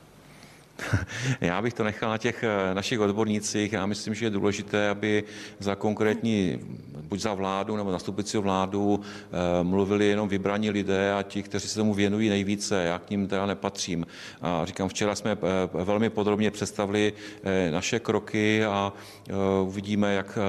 Já 1.42 1.62
bych 1.62 1.74
to 1.74 1.84
nechal 1.84 2.10
na 2.10 2.18
těch 2.18 2.44
eh, 2.44 2.74
našich 2.74 3.00
odbornících. 3.00 3.74
Já 3.74 3.86
myslím, 3.86 4.14
že 4.14 4.26
je 4.26 4.30
důležité, 4.30 4.90
aby 4.90 5.24
za 5.60 5.76
konkrétní, 5.76 6.60
buď 7.08 7.20
za 7.20 7.34
vládu 7.34 7.78
nebo 7.78 7.92
nastupující 7.92 8.38
vládu, 8.38 9.02
eh, 9.02 9.64
mluvili 9.64 10.06
jenom 10.08 10.30
vybraní 10.30 10.70
lidé 10.70 11.14
a 11.14 11.24
ti, 11.24 11.44
kteří 11.44 11.68
se 11.68 11.76
tomu 11.76 11.94
věnují 11.94 12.30
nejvíce. 12.30 12.84
Já 12.84 13.00
k 13.00 13.10
ním 13.10 13.28
teda 13.28 13.46
nepatřím. 13.46 14.06
A 14.42 14.66
říkám, 14.66 14.90
včera 14.90 15.16
jsme 15.16 15.32
eh, 15.32 15.84
velmi 15.84 16.10
podrobně 16.10 16.52
představili 16.52 17.14
naše 17.72 18.00
kroky 18.00 18.66
a 18.66 18.94
uvidíme, 19.64 20.14
jak 20.14 20.40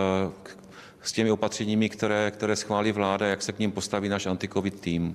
s 1.03 1.13
těmi 1.13 1.31
opatřeními, 1.31 1.89
které, 1.89 2.31
které 2.31 2.57
schválí 2.57 2.93
vláda, 2.93 3.27
jak 3.27 3.43
se 3.43 3.53
k 3.53 3.59
ním 3.59 3.73
postaví 3.73 4.09
náš 4.09 4.27
antikovid 4.27 4.81
tým. 4.81 5.15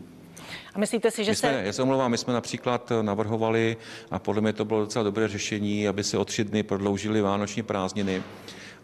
A 0.75 0.79
myslíte 0.79 1.11
si, 1.11 1.23
že 1.23 1.31
my 1.31 1.35
jsme, 1.35 1.49
se... 1.49 1.61
Já 1.65 1.73
se 1.73 1.83
omlouvám, 1.83 2.11
my 2.11 2.17
jsme 2.17 2.33
například 2.33 2.91
navrhovali, 3.01 3.77
a 4.11 4.19
podle 4.19 4.41
mě 4.41 4.53
to 4.53 4.65
bylo 4.65 4.79
docela 4.79 5.03
dobré 5.03 5.27
řešení, 5.27 5.87
aby 5.87 6.03
se 6.03 6.17
o 6.17 6.25
tři 6.25 6.43
dny 6.43 6.63
prodloužily 6.63 7.21
vánoční 7.21 7.63
prázdniny. 7.63 8.23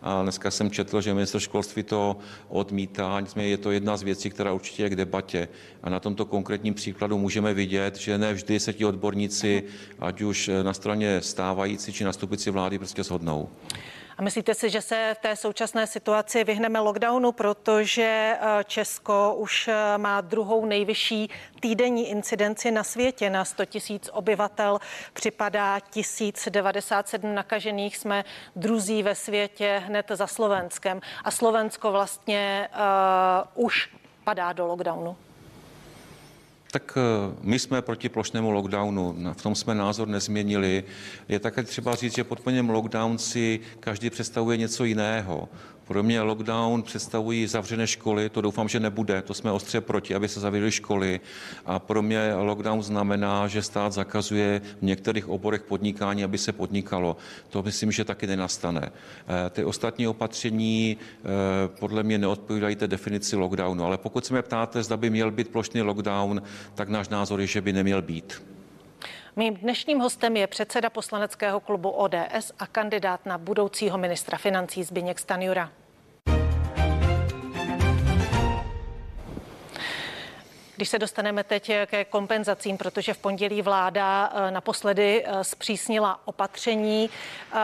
A 0.01 0.24
dneska 0.24 0.51
jsem 0.51 0.72
četl, 0.72 1.01
že 1.01 1.13
minister 1.13 1.41
školství 1.41 1.84
to 1.84 2.18
odmítá, 2.48 3.20
nicméně 3.20 3.50
je 3.50 3.58
to 3.58 3.72
jedna 3.72 3.98
z 3.98 4.03
věcí, 4.03 4.29
která 4.29 4.53
určitě 4.53 4.84
je 4.84 4.89
k 4.89 4.96
debatě. 4.96 5.48
A 5.84 5.89
na 5.89 6.00
tomto 6.00 6.25
konkrétním 6.25 6.74
příkladu 6.74 7.18
můžeme 7.18 7.53
vidět, 7.53 7.96
že 7.96 8.18
ne 8.18 8.34
vždy 8.34 8.60
se 8.60 8.74
ti 8.74 8.86
odborníci, 8.86 9.63
ať 10.00 10.22
už 10.22 10.50
na 10.63 10.74
straně 10.74 11.22
stávající 11.22 11.94
či 11.94 12.03
nastupující 12.03 12.50
vlády, 12.50 12.77
prostě 12.77 13.03
shodnou. 13.03 13.50
A 14.19 14.21
myslíte 14.21 14.55
si, 14.55 14.69
že 14.69 14.81
se 14.81 15.15
v 15.17 15.21
té 15.21 15.35
současné 15.35 15.88
situaci 15.88 16.43
vyhneme 16.43 16.79
lockdownu, 16.79 17.31
protože 17.31 18.38
eh, 18.41 18.63
Česko 18.63 19.35
už 19.38 19.67
eh, 19.67 19.97
má 19.97 20.21
druhou 20.21 20.65
nejvyšší 20.65 21.29
týdenní 21.59 22.09
incidenci 22.09 22.71
na 22.71 22.83
světě? 22.83 23.29
Na 23.29 23.45
100 23.45 23.65
tisíc 23.65 24.09
obyvatel, 24.13 24.79
připadá 25.13 25.79
1097 25.79 27.35
nakažených, 27.35 27.97
jsme 27.97 28.25
druzí 28.55 29.03
ve 29.03 29.15
světě 29.15 29.83
hned 29.85 30.11
za 30.13 30.27
Slovenskem. 30.27 31.01
A 31.23 31.31
Slovensko 31.31 31.91
vlastně 31.91 32.69
uh, 33.55 33.65
už 33.65 33.89
padá 34.23 34.53
do 34.53 34.67
lockdownu. 34.67 35.17
Tak 36.71 36.97
eh, 36.97 37.35
my 37.41 37.59
jsme 37.59 37.81
proti 37.81 38.09
plošnému 38.09 38.51
lockdownu, 38.51 39.33
v 39.33 39.41
tom 39.41 39.55
jsme 39.55 39.75
názor 39.75 40.07
nezměnili. 40.07 40.83
Je 41.29 41.39
také 41.39 41.63
třeba 41.63 41.95
říct, 41.95 42.15
že 42.15 42.23
pod 42.23 42.39
pojmem 42.39 42.69
lockdown 42.69 43.17
si 43.17 43.59
každý 43.79 44.09
představuje 44.09 44.57
něco 44.57 44.83
jiného. 44.83 45.49
Pro 45.89 46.03
mě 46.03 46.22
lockdown 46.22 46.84
představují 46.84 47.48
zavřené 47.48 47.88
školy, 47.88 48.29
to 48.29 48.41
doufám, 48.41 48.69
že 48.69 48.79
nebude, 48.79 49.22
to 49.22 49.34
jsme 49.34 49.51
ostře 49.51 49.81
proti, 49.81 50.15
aby 50.15 50.27
se 50.27 50.39
zavřely 50.39 50.72
školy. 50.72 51.19
A 51.65 51.79
pro 51.79 52.01
mě 52.01 52.34
lockdown 52.34 52.84
znamená, 52.84 53.48
že 53.48 53.62
stát 53.62 53.93
zakazuje 53.93 54.62
v 54.79 54.81
některých 54.81 55.29
oborech 55.29 55.62
podnikání, 55.62 56.24
aby 56.24 56.38
se 56.38 56.51
podnikalo. 56.51 57.17
To 57.50 57.63
myslím, 57.63 57.91
že 57.91 58.05
taky 58.05 58.27
nenastane. 58.27 58.91
Eh, 58.91 59.50
ty 59.50 59.63
ostatní 59.63 60.08
opatření 60.08 60.98
eh, 60.98 61.25
podle 61.79 62.03
mě 62.03 62.17
neodpovídají 62.17 62.75
té 62.75 62.88
definici 62.88 63.36
lockdownu, 63.36 63.86
ale 63.86 63.98
pokud 63.98 64.25
se 64.25 64.34
mě 64.34 64.41
ptáte, 64.41 64.84
zda 64.84 64.98
by 64.98 65.10
měl 65.10 65.31
být 65.31 65.48
plošný 65.48 65.81
lockdown, 65.81 66.41
tak 66.75 66.89
náš 66.89 67.10
názor 67.10 67.41
je, 67.41 67.48
že 67.48 67.62
by 67.62 67.74
neměl 67.74 68.01
být. 68.01 68.41
Mým 69.36 69.55
dnešním 69.55 70.00
hostem 70.00 70.38
je 70.38 70.48
předseda 70.48 70.89
poslaneckého 70.89 71.60
klubu 71.60 71.89
ODS 71.89 72.51
a 72.60 72.67
kandidát 72.67 73.25
na 73.25 73.38
budoucího 73.38 73.98
ministra 73.98 74.38
financí 74.38 74.84
Zbigněk 74.84 75.19
Stanjura. 75.19 75.72
Když 80.79 80.89
se 80.89 81.00
dostaneme 81.00 81.43
teď 81.43 81.71
ke 81.86 82.05
kompenzacím, 82.05 82.77
protože 82.77 83.13
v 83.13 83.17
pondělí 83.17 83.62
vláda 83.62 84.33
eh, 84.33 84.51
naposledy 84.51 85.24
eh, 85.25 85.43
zpřísnila 85.43 86.19
opatření, 86.25 87.09
eh, 87.53 87.57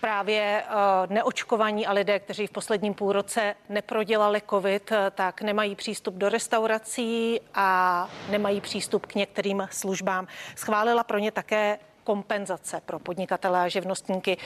právě 0.00 0.64
neočkovaní 1.08 1.86
a 1.86 1.92
lidé, 1.92 2.18
kteří 2.18 2.46
v 2.46 2.50
posledním 2.50 2.94
půlroce 2.94 3.54
neprodělali 3.68 4.42
covid, 4.50 4.92
tak 5.10 5.42
nemají 5.42 5.76
přístup 5.76 6.14
do 6.14 6.28
restaurací 6.28 7.40
a 7.54 8.08
nemají 8.30 8.60
přístup 8.60 9.06
k 9.06 9.14
některým 9.14 9.68
službám. 9.70 10.26
Schválila 10.56 11.04
pro 11.04 11.18
ně 11.18 11.32
také 11.32 11.78
kompenzace 12.04 12.80
pro 12.86 12.98
podnikatele 12.98 13.60
a 13.60 13.68
živnostníky. 13.68 14.36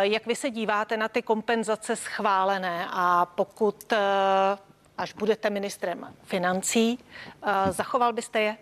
Jak 0.00 0.26
vy 0.26 0.36
se 0.36 0.50
díváte 0.50 0.96
na 0.96 1.08
ty 1.08 1.22
kompenzace 1.22 1.96
schválené 1.96 2.86
a 2.90 3.26
pokud 3.26 3.92
až 5.02 5.12
budete 5.12 5.50
ministrem 5.50 6.14
financí, 6.22 6.98
zachoval 7.70 8.12
byste 8.12 8.40
je? 8.40 8.56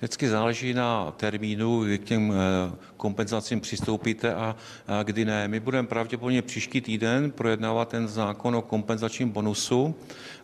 Vždycky 0.00 0.28
záleží 0.28 0.74
na 0.74 1.10
termínu, 1.16 1.84
kdy 1.84 1.98
k 1.98 2.04
těm 2.04 2.32
eh, 2.32 2.76
kompenzacím 2.96 3.60
přistoupíte 3.60 4.34
a, 4.34 4.56
kdy 5.02 5.24
ne. 5.24 5.48
My 5.48 5.60
budeme 5.60 5.88
pravděpodobně 5.88 6.42
příští 6.42 6.80
týden 6.80 7.30
projednávat 7.30 7.88
ten 7.88 8.08
zákon 8.08 8.56
o 8.56 8.62
kompenzačním 8.62 9.30
bonusu 9.30 9.94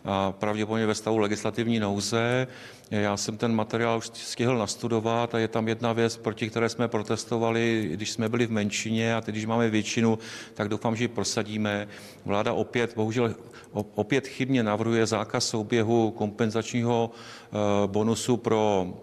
a 0.05 0.31
pravděpodobně 0.31 0.85
ve 0.85 0.95
stavu 0.95 1.17
legislativní 1.17 1.79
nouze. 1.79 2.47
Já 2.91 3.17
jsem 3.17 3.37
ten 3.37 3.55
materiál 3.55 3.97
už 3.97 4.09
stihl 4.13 4.57
nastudovat 4.57 5.35
a 5.35 5.39
je 5.39 5.47
tam 5.47 5.67
jedna 5.67 5.93
věc, 5.93 6.17
proti 6.17 6.49
které 6.49 6.69
jsme 6.69 6.87
protestovali, 6.87 7.89
když 7.91 8.11
jsme 8.11 8.29
byli 8.29 8.45
v 8.45 8.51
menšině 8.51 9.15
a 9.15 9.21
teď, 9.21 9.35
když 9.35 9.45
máme 9.45 9.69
většinu, 9.69 10.19
tak 10.53 10.69
doufám, 10.69 10.95
že 10.95 11.03
ji 11.03 11.07
prosadíme. 11.07 11.87
Vláda 12.25 12.53
opět, 12.53 12.95
bohužel 12.95 13.35
opět 13.71 14.27
chybně 14.27 14.63
navrhuje 14.63 15.05
zákaz 15.05 15.47
souběhu 15.47 16.11
kompenzačního 16.11 17.11
eh, 17.11 17.87
bonusu 17.87 18.37
pro 18.37 18.93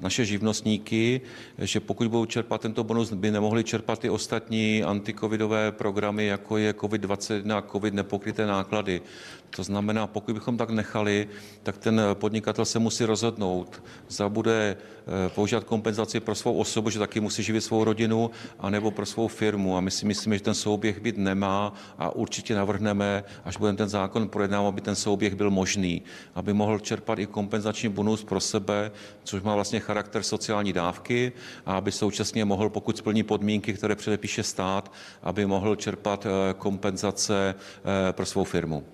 naše 0.00 0.24
živnostníky, 0.24 1.20
že 1.58 1.80
pokud 1.80 2.06
budou 2.08 2.24
čerpat 2.24 2.60
tento 2.60 2.84
bonus, 2.84 3.12
by 3.12 3.30
nemohli 3.30 3.64
čerpat 3.64 4.04
i 4.04 4.10
ostatní 4.10 4.82
antikovidové 4.84 5.72
programy, 5.72 6.26
jako 6.26 6.58
je 6.58 6.72
COVID-21 6.72 7.56
a 7.56 7.62
COVID 7.62 7.94
nepokryté 7.94 8.46
náklady. 8.46 9.02
To 9.56 9.62
znamená, 9.62 10.06
pokud 10.06 10.34
bychom 10.34 10.56
tak 10.56 10.70
nechali, 10.70 11.28
tak 11.62 11.78
ten 11.78 12.00
podnikatel 12.14 12.64
se 12.64 12.78
musí 12.78 13.04
rozhodnout, 13.04 13.82
zda 14.08 14.28
bude 14.28 14.76
eh, 14.76 15.28
používat 15.28 15.64
kompenzaci 15.64 16.20
pro 16.20 16.34
svou 16.34 16.56
osobu, 16.58 16.90
že 16.90 16.98
taky 16.98 17.20
musí 17.20 17.42
živit 17.42 17.60
svou 17.60 17.84
rodinu, 17.84 18.30
anebo 18.58 18.90
pro 18.90 19.06
svou 19.06 19.28
firmu. 19.28 19.76
A 19.76 19.80
my 19.80 19.90
si 19.90 20.06
myslíme, 20.06 20.36
že 20.36 20.42
ten 20.42 20.54
souběh 20.54 21.00
být 21.00 21.18
nemá 21.18 21.72
a 21.98 22.10
určitě 22.10 22.54
navrhneme, 22.54 23.24
až 23.44 23.56
budeme 23.56 23.78
ten 23.78 23.88
zákon 23.88 24.28
projednávat, 24.28 24.68
aby 24.68 24.80
ten 24.80 24.94
souběh 24.94 25.34
byl 25.34 25.50
možný, 25.50 26.02
aby 26.34 26.52
mohl 26.52 26.78
čerpat 26.78 27.18
i 27.18 27.26
kompenzační 27.26 27.88
bonus 27.88 28.24
pro 28.24 28.40
sebe, 28.40 28.90
což 29.24 29.42
má 29.42 29.54
vlastně 29.54 29.63
charakter 29.80 30.22
sociální 30.22 30.72
dávky, 30.72 31.32
a 31.66 31.76
aby 31.76 31.92
současně 31.92 32.44
mohl, 32.44 32.70
pokud 32.70 32.98
splní 32.98 33.22
podmínky, 33.22 33.72
které 33.72 33.96
předepíše 33.96 34.42
stát, 34.42 34.92
aby 35.22 35.46
mohl 35.46 35.76
čerpat 35.76 36.26
eh, 36.26 36.54
kompenzace 36.54 37.54
eh, 37.54 38.12
pro 38.12 38.26
svou 38.26 38.44
firmu. 38.44 38.84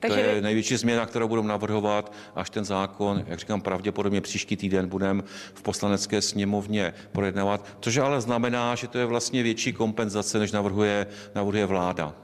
Takže... 0.00 0.22
To 0.22 0.28
je 0.30 0.42
největší 0.42 0.76
změna, 0.76 1.06
kterou 1.06 1.28
budeme 1.28 1.48
navrhovat, 1.48 2.12
až 2.34 2.50
ten 2.50 2.64
zákon, 2.64 3.24
jak 3.26 3.38
říkám, 3.38 3.60
pravděpodobně 3.60 4.20
příští 4.20 4.56
týden 4.56 4.88
budeme 4.88 5.22
v 5.54 5.62
poslanecké 5.62 6.22
sněmovně 6.22 6.94
projednávat, 7.12 7.66
což 7.80 7.96
ale 7.96 8.20
znamená, 8.20 8.74
že 8.74 8.88
to 8.88 8.98
je 8.98 9.04
vlastně 9.04 9.42
větší 9.42 9.72
kompenzace, 9.72 10.38
než 10.38 10.52
navrhuje, 10.52 11.06
navrhuje 11.34 11.66
vláda. 11.66 12.14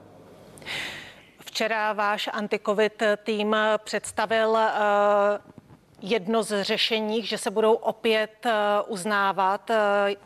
Včera 1.44 1.92
váš 1.92 2.28
antikovid 2.32 3.02
tým 3.24 3.56
představil 3.84 4.50
uh 4.50 5.60
jedno 6.02 6.42
z 6.42 6.64
řešení, 6.64 7.26
že 7.26 7.38
se 7.38 7.50
budou 7.50 7.74
opět 7.74 8.46
eh, 8.46 8.52
uznávat 8.86 9.70
eh, 9.70 9.76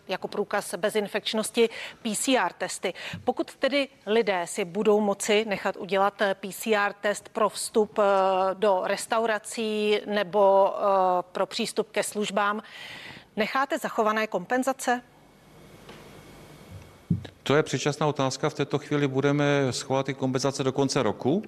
jako 0.08 0.28
průkaz 0.28 0.74
bezinfekčnosti 0.74 1.68
PCR 2.02 2.52
testy. 2.58 2.94
Pokud 3.24 3.54
tedy 3.54 3.88
lidé 4.06 4.42
si 4.44 4.64
budou 4.64 5.00
moci 5.00 5.44
nechat 5.48 5.76
udělat 5.76 6.22
eh, 6.22 6.34
PCR 6.34 6.92
test 7.00 7.28
pro 7.28 7.48
vstup 7.48 7.98
do 8.54 8.82
restaurací 8.84 10.00
nebo 10.06 10.74
pro 11.32 11.46
přístup 11.46 11.90
ke 11.90 12.02
službám, 12.02 12.62
necháte 13.36 13.78
zachované 13.78 14.26
kompenzace? 14.26 15.02
To 17.42 17.56
je 17.56 17.62
předčasná 17.62 18.06
otázka. 18.06 18.50
V 18.50 18.54
této 18.54 18.78
chvíli 18.78 19.08
budeme 19.08 19.72
schovat 19.72 20.06
ty 20.06 20.14
kompenzace 20.14 20.64
do 20.64 20.72
konce 20.72 21.02
roku. 21.02 21.42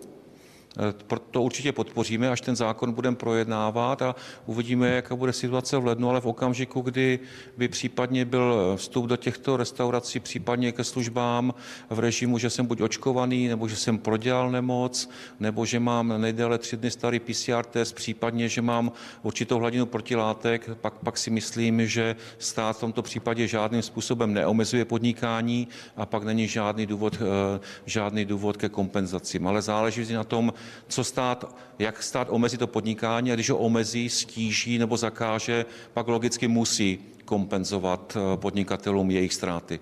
Eh, 0.79 1.19
to 1.31 1.43
určitě 1.43 1.73
podpoříme, 1.73 2.31
až 2.31 2.41
ten 2.41 2.57
zákon 2.57 2.93
budeme 2.93 3.17
projednávat 3.17 4.03
a 4.03 4.15
uvidíme, 4.47 4.89
jaká 4.89 5.17
bude 5.17 5.33
situace 5.33 5.79
v 5.79 5.87
lednu, 5.87 6.11
ale 6.11 6.21
v 6.21 6.27
okamžiku, 6.27 6.81
kdy 6.81 7.19
by 7.57 7.69
případně 7.69 8.25
byl 8.25 8.75
vstup 8.77 9.07
do 9.07 9.17
těchto 9.17 9.57
restaurací, 9.57 10.21
případně 10.21 10.73
ke 10.73 10.85
službám 10.85 11.55
v 11.91 11.99
režimu, 11.99 12.39
že 12.39 12.51
jsem 12.51 12.67
buď 12.67 12.81
očkovaný, 12.81 13.49
nebo 13.49 13.69
že 13.69 13.77
jsem 13.77 13.99
prodělal 13.99 14.51
nemoc, 14.51 15.11
nebo 15.41 15.67
že 15.67 15.81
mám 15.81 16.21
nejdéle 16.21 16.59
tři 16.59 16.77
dny 16.77 16.91
starý 16.91 17.21
PCR 17.21 17.65
test, 17.65 17.93
případně, 17.93 18.49
že 18.49 18.63
mám 18.63 18.93
určitou 19.23 19.59
hladinu 19.59 19.87
protilátek, 19.87 20.71
pak, 20.81 20.95
pak 20.95 21.19
si 21.19 21.31
myslím, 21.31 21.87
že 21.87 22.17
stát 22.39 22.77
v 22.77 22.81
tomto 22.81 23.03
případě 23.03 23.49
žádným 23.49 23.83
způsobem 23.83 24.35
neomezuje 24.35 24.85
podnikání 24.85 25.69
a 25.97 26.07
pak 26.07 26.25
není 26.25 26.49
žádný 26.49 26.87
důvod, 26.87 27.19
eh, 27.21 27.61
žádný 27.87 28.25
důvod 28.25 28.57
ke 28.57 28.69
kompenzacím. 28.69 29.47
Ale 29.47 29.63
záleží 29.63 30.13
na 30.13 30.25
tom, 30.25 30.53
co 30.89 31.05
stát, 31.05 31.57
jak 31.79 32.03
stát 32.03 32.29
omezí 32.31 32.57
to 32.57 32.67
podnikání 32.67 33.33
a 33.33 33.35
když 33.35 33.51
ho 33.51 33.59
omezí, 33.59 34.09
stíží 34.09 34.79
nebo 34.79 34.97
zakáže, 34.97 35.67
pak 35.93 36.09
logicky 36.09 36.49
musí 36.49 36.99
kompenzovat 37.25 38.17
eh, 38.17 38.37
podnikatelům 38.37 39.11
jejich 39.11 39.35
ztráty. 39.35 39.81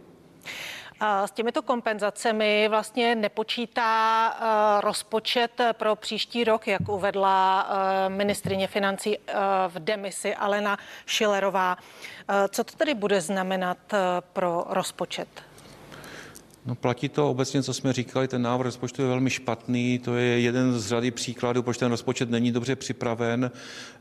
S 1.27 1.31
těmito 1.31 1.63
kompenzacemi 1.63 2.67
vlastně 2.69 3.15
nepočítá 3.15 4.31
eh, 4.31 4.81
rozpočet 4.81 5.61
pro 5.73 5.97
příští 5.97 6.45
rok, 6.45 6.67
jak 6.67 6.89
uvedla 6.89 7.69
eh, 7.69 8.09
ministrině 8.09 8.67
financí 8.67 9.19
v 9.69 9.79
demisi 9.79 10.35
Alena 10.35 10.79
Šilerová. 11.07 11.77
Co 12.49 12.65
to 12.65 12.77
tedy 12.77 12.95
bude 12.95 13.21
znamenat 13.21 13.79
pro 14.33 14.65
rozpočet? 14.69 15.29
No 16.67 16.75
platí 16.75 17.09
to 17.09 17.31
obecně, 17.31 17.63
co 17.63 17.75
jsme 17.75 17.93
říkali, 17.93 18.29
ten 18.29 18.43
návrh 18.43 18.65
rozpočtu 18.65 19.03
je 19.03 19.09
velmi 19.09 19.31
špatný, 19.31 19.99
to 19.99 20.17
je 20.17 20.41
jeden 20.41 20.79
z 20.79 20.87
řady 20.87 21.11
příkladů, 21.11 21.63
proč 21.63 21.79
ten 21.79 21.91
rozpočet 21.91 22.31
není 22.31 22.53
dobře 22.53 22.77
připraven, 22.77 23.51
eh, 23.55 23.99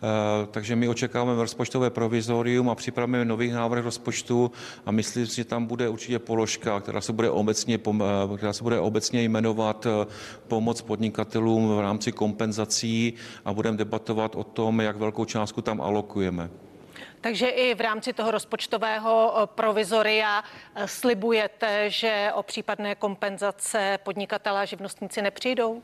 takže 0.52 0.76
my 0.76 0.88
očekáváme 0.88 1.42
rozpočtové 1.42 1.90
provizorium 1.90 2.70
a 2.70 2.76
připravíme 2.76 3.26
nový 3.26 3.52
návrh 3.52 3.84
rozpočtu 3.84 4.52
a 4.86 4.92
myslím 4.92 5.28
si, 5.28 5.36
že 5.36 5.46
tam 5.46 5.66
bude 5.66 5.90
určitě 5.90 6.20
položka, 6.20 6.80
která 6.80 7.02
se 7.02 7.14
bude 7.14 7.30
obecně, 7.30 7.80
eh, 7.80 8.38
která 8.38 8.54
se 8.54 8.64
bude 8.64 8.80
obecně 8.80 9.24
jmenovat 9.24 9.86
eh, 9.86 10.06
pomoc 10.48 10.82
podnikatelům 10.82 11.76
v 11.76 11.80
rámci 11.80 12.12
kompenzací 12.12 13.14
a 13.46 13.54
budeme 13.54 13.78
debatovat 13.78 14.36
o 14.36 14.44
tom, 14.44 14.82
jak 14.82 14.98
velkou 14.98 15.26
částku 15.26 15.62
tam 15.62 15.82
alokujeme. 15.82 16.50
Takže 17.24 17.48
i 17.48 17.76
v 17.76 17.82
rámci 17.82 18.14
toho 18.14 18.32
rozpočtového 18.32 19.34
eh, 19.34 19.48
provizoria 19.48 20.44
eh, 20.44 20.88
slibujete, 20.88 21.90
že 21.90 22.32
o 22.34 22.44
případné 22.44 22.96
kompenzace 22.96 24.00
podnikatelé 24.04 24.62
a 24.62 24.66
živnostníci 24.66 25.22
nepřijdou? 25.22 25.82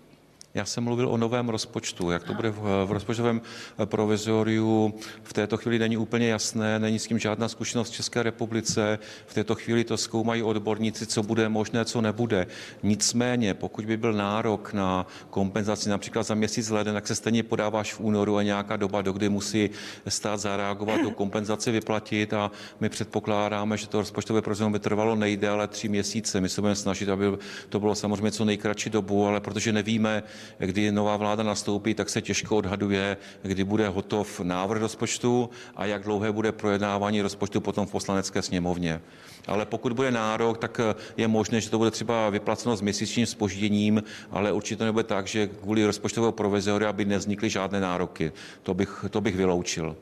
Já 0.53 0.65
jsem 0.65 0.83
mluvil 0.83 1.09
o 1.09 1.17
novém 1.17 1.49
rozpočtu. 1.49 2.11
Jak 2.11 2.23
to 2.23 2.33
bude 2.33 2.49
v, 2.49 2.87
rozpočtovém 2.89 3.41
eh, 3.79 3.85
provizoriu, 3.85 4.93
v 5.23 5.33
této 5.33 5.57
chvíli 5.57 5.79
není 5.79 5.97
úplně 5.97 6.27
jasné, 6.27 6.79
není 6.79 6.99
s 6.99 7.07
tím 7.07 7.19
žádná 7.19 7.47
zkušenost 7.47 7.89
v 7.89 7.93
České 7.93 8.23
republice. 8.23 8.99
V 9.25 9.33
této 9.33 9.55
chvíli 9.55 9.83
to 9.83 9.97
zkoumají 9.97 10.43
odborníci, 10.43 11.05
co 11.05 11.23
bude 11.23 11.49
možné, 11.49 11.85
co 11.85 12.01
nebude. 12.01 12.47
Nicméně, 12.83 13.53
pokud 13.53 13.85
by 13.85 13.97
byl 13.97 14.13
nárok 14.13 14.73
na 14.73 15.07
kompenzaci 15.29 15.89
například 15.89 16.23
za 16.23 16.35
měsíc 16.35 16.69
leden, 16.69 16.93
tak 16.93 17.07
se 17.07 17.15
stejně 17.15 17.43
podáváš 17.43 17.93
v 17.93 17.99
únoru 17.99 18.37
a 18.37 18.43
nějaká 18.43 18.77
doba, 18.77 19.01
do 19.01 19.13
kdy 19.13 19.29
musí 19.29 19.69
stát 20.07 20.37
zareagovat, 20.37 21.01
tu 21.01 21.11
kompenzaci 21.11 21.71
vyplatit 21.71 22.33
a 22.33 22.51
my 22.79 22.89
předpokládáme, 22.89 23.77
že 23.77 23.87
to 23.87 23.97
rozpočtové 23.99 24.41
provizorium 24.41 24.73
by 24.73 24.79
trvalo 24.79 25.15
nejdéle 25.15 25.67
tři 25.67 25.89
měsíce. 25.89 26.41
My 26.41 26.49
se 26.49 26.61
budeme 26.61 26.75
snažit, 26.75 27.09
aby 27.09 27.25
to 27.69 27.79
bylo 27.79 27.95
samozřejmě 27.95 28.31
co 28.31 28.45
nejkratší 28.45 28.89
dobu, 28.89 29.27
ale 29.27 29.39
protože 29.39 29.73
nevíme, 29.73 30.23
kdy 30.57 30.91
nová 30.91 31.17
vláda 31.17 31.43
nastoupí, 31.43 31.93
tak 31.93 32.09
se 32.09 32.21
těžko 32.21 32.57
odhaduje, 32.57 33.17
kdy 33.41 33.63
bude 33.63 33.87
hotov 33.87 34.39
návrh 34.39 34.81
rozpočtu 34.81 35.49
a 35.75 35.85
jak 35.85 36.03
dlouhé 36.03 36.31
bude 36.31 36.51
projednávání 36.51 37.21
rozpočtu 37.21 37.61
potom 37.61 37.85
v 37.85 37.91
poslanecké 37.91 38.41
sněmovně. 38.41 39.01
Ale 39.47 39.65
pokud 39.65 39.93
bude 39.93 40.11
nárok, 40.11 40.57
tak 40.57 40.81
je 41.17 41.27
možné, 41.27 41.61
že 41.61 41.69
to 41.69 41.77
bude 41.77 41.91
třeba 41.91 42.29
vyplaceno 42.29 42.75
s 42.75 42.81
měsíčním 42.81 43.25
spožděním, 43.25 44.03
ale 44.31 44.51
určitě 44.51 44.75
to 44.75 44.85
nebude 44.85 45.03
tak, 45.03 45.27
že 45.27 45.47
kvůli 45.47 45.85
rozpočtového 45.85 46.31
provizoria 46.31 46.93
by 46.93 47.05
nevznikly 47.05 47.49
žádné 47.49 47.79
nároky. 47.79 48.31
To 48.63 48.73
bych, 48.73 49.05
to 49.09 49.21
bych 49.21 49.35
vyloučil. 49.35 49.95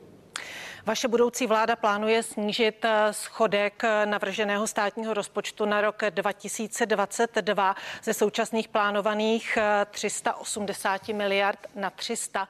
Vaše 0.88 1.08
budoucí 1.08 1.48
vláda 1.48 1.76
plánuje 1.76 2.24
snížit 2.24 2.86
eh, 2.86 3.14
schodek 3.14 3.84
eh, 3.84 4.06
navrženého 4.06 4.68
státního 4.68 5.14
rozpočtu 5.14 5.66
na 5.66 5.82
rok 5.82 6.02
2022 6.10 7.76
ze 8.04 8.14
současných 8.14 8.68
plánovaných 8.68 9.58
380 9.92 11.10
eh, 11.10 11.14
miliard 11.14 11.60
na 11.76 11.90
300. 11.90 12.48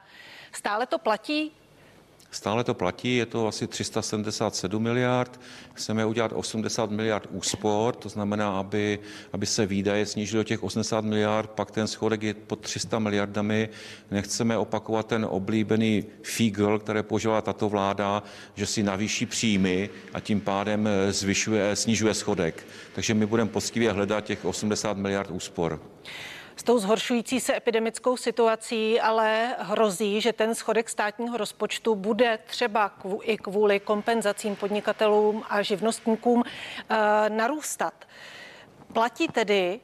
Stále 0.52 0.86
to 0.86 0.98
platí? 0.98 1.57
Stále 2.30 2.64
to 2.64 2.74
platí, 2.74 3.16
je 3.16 3.26
to 3.26 3.48
asi 3.48 3.66
377 3.66 4.82
miliard. 4.82 5.40
Chceme 5.74 6.06
udělat 6.06 6.32
80 6.34 6.90
miliard 6.90 7.28
úspor, 7.30 7.94
to 7.94 8.08
znamená, 8.08 8.58
aby, 8.58 8.98
aby 9.32 9.46
se 9.46 9.66
výdaje 9.66 10.06
snížily 10.06 10.40
o 10.40 10.44
těch 10.44 10.62
80 10.62 11.04
miliard, 11.04 11.50
pak 11.50 11.70
ten 11.70 11.86
schodek 11.86 12.22
je 12.22 12.34
pod 12.34 12.60
300 12.60 12.98
miliardami. 12.98 13.68
Nechceme 14.10 14.58
opakovat 14.58 15.06
ten 15.06 15.26
oblíbený 15.30 16.04
fígl, 16.22 16.78
které 16.78 17.02
používala 17.02 17.40
tato 17.40 17.68
vláda, 17.68 18.22
že 18.54 18.66
si 18.66 18.82
navýší 18.82 19.26
příjmy 19.26 19.90
a 20.14 20.20
tím 20.20 20.40
pádem 20.40 20.88
zvyšuje, 21.10 21.76
snižuje 21.76 22.14
schodek. 22.14 22.66
Takže 22.94 23.14
my 23.14 23.26
budeme 23.26 23.50
poctivě 23.50 23.92
hledat 23.92 24.24
těch 24.24 24.44
80 24.44 24.96
miliard 24.96 25.30
úspor. 25.30 25.80
S 26.58 26.62
tou 26.62 26.78
zhoršující 26.78 27.40
se 27.40 27.56
epidemickou 27.56 28.16
situací 28.16 29.00
ale 29.00 29.56
hrozí, 29.58 30.20
že 30.20 30.32
ten 30.32 30.54
schodek 30.54 30.88
státního 30.88 31.36
rozpočtu 31.36 31.94
bude 31.94 32.38
třeba 32.46 32.88
kvů, 32.88 33.20
i 33.22 33.36
kvůli 33.36 33.80
kompenzacím 33.80 34.56
podnikatelům 34.56 35.42
a 35.48 35.62
živnostníkům 35.62 36.42
e, 36.44 37.30
narůstat. 37.30 37.94
Platí 38.92 39.28
tedy 39.28 39.80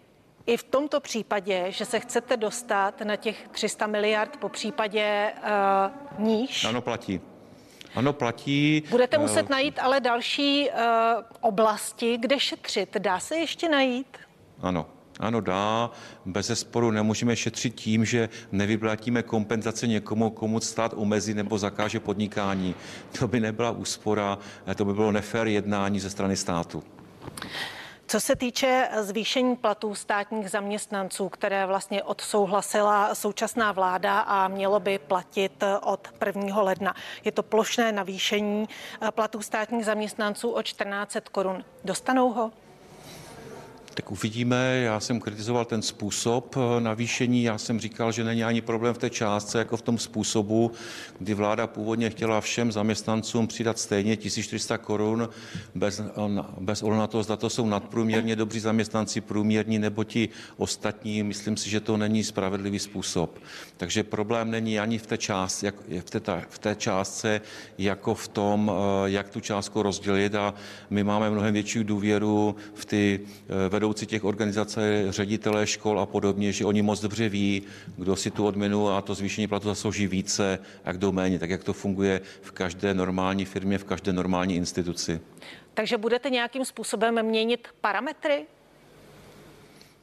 i 0.46 0.56
v 0.56 0.64
tomto 0.64 1.00
případě, 1.00 1.66
že 1.68 1.84
se 1.84 2.00
chcete 2.00 2.36
dostat 2.36 3.00
na 3.00 3.16
těch 3.16 3.48
300 3.48 3.86
miliard, 3.86 4.36
po 4.36 4.48
případě 4.48 5.32
uh, 6.18 6.26
níž? 6.26 6.64
Ano, 6.64 6.80
platí. 6.80 7.20
Ano, 7.94 8.12
platí. 8.12 8.82
Budete 8.90 9.18
muset 9.18 9.48
najít 9.48 9.78
ale 9.78 10.00
další 10.00 10.70
uh, 10.70 10.76
oblasti, 11.40 12.18
kde 12.18 12.40
šetřit. 12.40 12.96
Dá 12.96 13.20
se 13.20 13.36
ještě 13.36 13.68
najít? 13.68 14.18
Ano. 14.60 14.86
Ano, 15.20 15.40
dá. 15.40 15.90
Bez 16.26 16.46
zesporu 16.46 16.90
nemůžeme 16.90 17.36
šetřit 17.36 17.74
tím, 17.74 18.04
že 18.04 18.28
nevyplatíme 18.52 19.22
kompenzace 19.22 19.86
někomu, 19.86 20.30
komu 20.30 20.60
stát 20.60 20.92
omezí 20.96 21.34
nebo 21.34 21.58
zakáže 21.58 22.00
podnikání. 22.00 22.74
To 23.18 23.28
by 23.28 23.40
nebyla 23.40 23.70
úspora, 23.70 24.38
to 24.74 24.84
by 24.84 24.94
bylo 24.94 25.12
nefér 25.12 25.46
jednání 25.46 26.00
ze 26.00 26.10
strany 26.10 26.36
státu. 26.36 26.82
Co 28.06 28.20
se 28.20 28.36
týče 28.36 28.88
zvýšení 29.00 29.56
platů 29.56 29.94
státních 29.94 30.50
zaměstnanců, 30.50 31.28
které 31.28 31.66
vlastně 31.66 32.02
odsouhlasila 32.02 33.14
současná 33.14 33.72
vláda 33.72 34.20
a 34.20 34.48
mělo 34.48 34.80
by 34.80 34.98
platit 34.98 35.64
od 35.82 36.08
1. 36.26 36.62
ledna. 36.62 36.94
Je 37.24 37.32
to 37.32 37.42
plošné 37.42 37.92
navýšení 37.92 38.68
platů 39.10 39.42
státních 39.42 39.84
zaměstnanců 39.84 40.50
o 40.50 40.62
14 40.62 41.16
korun. 41.32 41.64
Dostanou 41.84 42.32
ho? 42.32 42.52
Tak 43.94 44.12
uvidíme. 44.12 44.80
Já 44.84 45.00
jsem 45.00 45.20
kritizoval 45.20 45.64
ten 45.64 45.82
způsob 45.82 46.56
eh, 46.56 46.80
navýšení. 46.80 47.42
Já 47.42 47.58
jsem 47.58 47.80
říkal, 47.80 48.12
že 48.12 48.24
není 48.24 48.44
ani 48.44 48.60
problém 48.60 48.94
v 48.94 48.98
té 48.98 49.10
částce, 49.10 49.58
jako 49.58 49.76
v 49.76 49.82
tom 49.82 49.98
způsobu, 49.98 50.72
kdy 51.18 51.34
vláda 51.34 51.66
původně 51.66 52.10
chtěla 52.10 52.40
všem 52.40 52.72
zaměstnancům 52.72 53.46
přidat 53.46 53.78
stejně 53.78 54.16
1400 54.16 54.78
korun 54.78 55.28
bez, 55.74 56.02
bez 56.60 56.82
ohledu 56.82 57.00
na 57.00 57.06
to, 57.06 57.22
zda 57.22 57.36
to 57.36 57.50
jsou 57.50 57.66
nadprůměrně 57.66 58.36
dobří 58.36 58.60
zaměstnanci, 58.60 59.20
průměrní 59.20 59.78
nebo 59.78 60.04
ti 60.04 60.28
ostatní. 60.56 61.22
Myslím 61.22 61.56
si, 61.56 61.70
že 61.70 61.80
to 61.80 61.96
není 61.96 62.24
spravedlivý 62.24 62.78
způsob. 62.78 63.38
Takže 63.76 64.02
problém 64.02 64.50
není 64.50 64.80
ani 64.80 64.98
v 64.98 65.06
té, 65.06 65.18
část, 65.18 65.62
jak, 65.62 65.74
v 66.04 66.10
té, 66.10 66.42
v 66.48 66.58
té 66.58 66.74
částce, 66.74 67.40
jako 67.78 68.14
v 68.14 68.28
tom, 68.28 68.72
eh, 68.74 69.10
jak 69.10 69.28
tu 69.28 69.40
částku 69.40 69.82
rozdělit 69.82 70.34
a 70.34 70.54
my 70.90 71.04
máme 71.04 71.30
mnohem 71.30 71.54
větší 71.54 71.84
důvěru 71.84 72.56
v 72.74 72.84
ty 72.84 73.20
vedoucí 73.68 73.83
eh, 73.83 73.83
vedoucí 73.84 74.06
těch 74.06 74.24
organizací, 74.24 74.80
ředitelé 75.08 75.66
škol 75.66 76.00
a 76.00 76.06
podobně, 76.06 76.52
že 76.52 76.64
oni 76.64 76.82
moc 76.82 77.00
dobře 77.00 77.28
ví, 77.28 77.62
kdo 77.96 78.16
si 78.16 78.30
tu 78.30 78.46
odměnu 78.46 78.88
a 78.88 79.00
to 79.00 79.14
zvýšení 79.14 79.46
platu 79.46 79.68
zaslouží 79.68 80.06
více 80.06 80.58
a 80.84 80.92
kdo 80.92 81.12
méně, 81.12 81.38
tak 81.38 81.50
jak 81.50 81.64
to 81.64 81.72
funguje 81.72 82.20
v 82.42 82.50
každé 82.52 82.94
normální 82.94 83.44
firmě, 83.44 83.78
v 83.78 83.84
každé 83.84 84.12
normální 84.12 84.56
instituci. 84.56 85.20
Takže 85.74 85.98
budete 85.98 86.30
nějakým 86.30 86.64
způsobem 86.64 87.22
měnit 87.22 87.68
parametry 87.80 88.46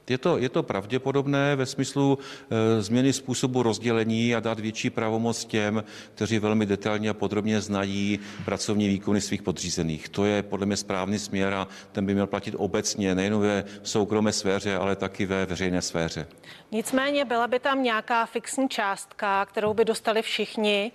je 0.10 0.18
to, 0.18 0.38
je 0.38 0.50
to 0.50 0.64
pravděpodobné 0.64 1.56
ve 1.56 1.66
smyslu 1.66 2.18
e, 2.50 2.82
změny 2.82 3.14
způsobu 3.14 3.64
rozdělení 3.64 4.36
a 4.36 4.40
dát 4.40 4.60
větší 4.60 4.90
pravomoc 4.90 5.46
těm, 5.46 5.84
kteří 6.16 6.40
velmi 6.40 6.66
detailně 6.66 7.10
a 7.10 7.14
podrobně 7.14 7.62
znají 7.62 8.20
pracovní 8.46 8.88
výkony 8.88 9.22
svých 9.22 9.42
podřízených. 9.42 10.10
To 10.10 10.26
je 10.26 10.44
podle 10.44 10.66
mě 10.66 10.78
správný 10.78 11.20
směr 11.20 11.54
a 11.54 11.68
ten 11.92 12.06
by 12.06 12.14
měl 12.14 12.28
platit 12.28 12.56
obecně, 12.58 13.16
nejen 13.16 13.40
ve 13.40 13.64
soukromé 13.84 14.32
sféře, 14.32 14.76
ale 14.76 14.96
taky 14.96 15.26
ve 15.26 15.46
veřejné 15.46 15.82
sféře. 15.82 16.28
Nicméně 16.72 17.26
byla 17.26 17.48
by 17.48 17.60
tam 17.60 17.84
nějaká 17.84 18.26
fixní 18.26 18.70
částka, 18.70 19.46
kterou 19.46 19.74
by 19.74 19.86
dostali 19.86 20.22
všichni 20.22 20.92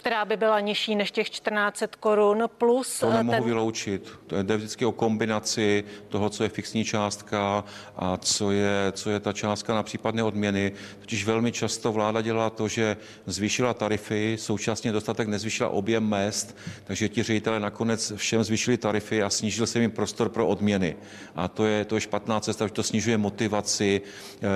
která 0.00 0.24
by 0.24 0.36
byla 0.36 0.60
nižší 0.60 0.94
než 0.94 1.10
těch 1.10 1.30
14 1.30 1.82
korun 2.00 2.44
plus... 2.58 3.00
To 3.00 3.12
nemohu 3.12 3.38
ten... 3.38 3.44
vyloučit. 3.44 4.12
To 4.26 4.36
je 4.36 4.42
vždycky 4.42 4.84
o 4.84 4.92
kombinaci 4.92 5.84
toho, 6.08 6.30
co 6.30 6.42
je 6.42 6.48
fixní 6.48 6.84
částka 6.84 7.64
a 7.96 8.16
co 8.16 8.50
je, 8.50 8.92
co 8.92 9.10
je 9.10 9.20
ta 9.20 9.32
částka 9.32 9.74
na 9.74 9.82
případné 9.82 10.22
odměny. 10.22 10.72
Totiž 11.00 11.26
velmi 11.26 11.52
často 11.52 11.92
vláda 11.92 12.20
dělá 12.20 12.50
to, 12.50 12.68
že 12.68 12.96
zvýšila 13.26 13.74
tarify, 13.74 14.36
současně 14.38 14.92
dostatek 14.92 15.28
nezvýšila 15.28 15.68
objem 15.68 16.08
mest, 16.08 16.56
takže 16.84 17.08
ti 17.08 17.22
ředitelé 17.22 17.60
nakonec 17.60 18.12
všem 18.16 18.44
zvýšili 18.44 18.76
tarify 18.76 19.22
a 19.22 19.30
snížil 19.30 19.66
se 19.66 19.80
jim 19.80 19.90
prostor 19.90 20.28
pro 20.28 20.48
odměny. 20.48 20.96
A 21.34 21.48
to 21.48 21.66
je, 21.66 21.84
to 21.84 21.94
je 21.94 22.00
špatná 22.00 22.40
cesta, 22.40 22.66
že 22.66 22.72
to 22.72 22.82
snižuje 22.82 23.18
motivaci 23.18 24.00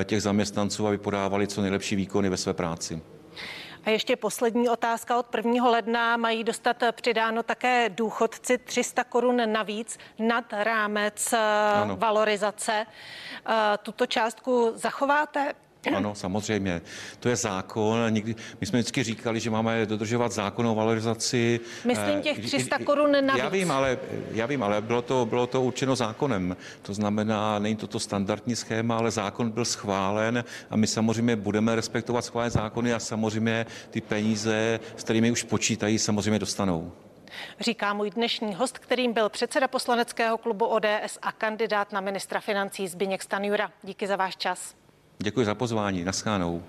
eh, 0.01 0.05
těch 0.05 0.23
zaměstnanců, 0.23 0.87
aby 0.87 0.99
podávali 0.99 1.47
co 1.47 1.61
nejlepší 1.63 1.97
výkony 1.97 2.29
ve 2.29 2.37
své 2.37 2.55
práci. 2.55 3.01
A 3.87 3.91
ještě 3.91 4.17
poslední 4.17 4.69
otázka. 4.69 5.19
Od 5.19 5.35
1. 5.35 5.69
ledna 5.71 6.17
mají 6.17 6.45
dostat 6.45 6.83
přidáno 6.93 7.43
také 7.43 7.89
důchodci 7.89 8.59
300 8.59 9.05
korun 9.05 9.53
navíc 9.53 9.99
nad 10.19 10.45
rámec 10.51 11.33
eh, 11.33 11.39
ano. 11.83 11.97
valorizace. 11.97 12.87
Eh, 13.47 13.79
tuto 13.83 14.07
částku 14.07 14.73
zachováte? 14.75 15.55
Ano, 15.93 16.15
samozřejmě. 16.15 16.83
To 17.21 17.29
je 17.29 17.37
zákon. 17.37 17.99
Nikdy, 18.09 18.35
my 18.61 18.67
jsme 18.67 18.79
vždycky 18.79 19.03
říkali, 19.03 19.41
že 19.41 19.51
máme 19.51 19.87
dodržovat 19.87 20.33
zákon 20.33 20.67
o 20.67 20.75
valorizaci. 20.75 21.61
Myslím 21.85 22.23
těch 22.23 22.39
300 22.39 22.77
eh, 22.81 22.85
korun 22.85 23.13
navíc. 23.13 23.43
Já 23.43 23.49
vím, 23.49 23.71
ale, 23.71 23.99
já 24.31 24.47
vím, 24.47 24.63
ale 24.63 24.81
bylo, 24.81 25.03
to, 25.03 25.27
bylo 25.27 25.47
to 25.47 25.63
určeno 25.63 25.97
zákonem. 25.97 26.57
To 26.83 26.95
znamená, 26.95 27.59
není 27.59 27.77
to 27.77 27.87
to 27.87 28.01
standardní 28.01 28.57
schéma, 28.57 28.97
ale 28.97 29.11
zákon 29.11 29.51
byl 29.51 29.65
schválen 29.65 30.45
a 30.71 30.77
my 30.77 30.87
samozřejmě 30.87 31.37
budeme 31.37 31.75
respektovat 31.77 32.25
schválené 32.25 32.51
zákony 32.51 32.93
a 32.93 32.99
samozřejmě 32.99 33.67
ty 33.91 34.01
peníze, 34.01 34.81
s 34.97 35.05
kterými 35.05 35.31
už 35.31 35.43
počítají, 35.43 35.99
samozřejmě 35.99 36.39
dostanou. 36.39 36.93
Říká 37.61 37.95
můj 37.95 38.11
dnešní 38.11 38.55
host, 38.55 38.79
kterým 38.79 39.13
byl 39.13 39.29
předseda 39.29 39.69
poslaneckého 39.69 40.39
klubu 40.39 40.67
ODS 40.67 41.19
a 41.23 41.33
kandidát 41.33 41.93
na 41.93 42.01
ministra 42.01 42.41
financí 42.41 42.89
Zbigněk 42.89 43.23
Stanjura. 43.23 43.71
Díky 43.83 44.07
za 44.07 44.17
váš 44.17 44.37
čas. 44.37 44.75
Děkuji 45.19 45.47
za 45.47 45.55
pozvání. 45.55 46.05
Naschánou. 46.05 46.63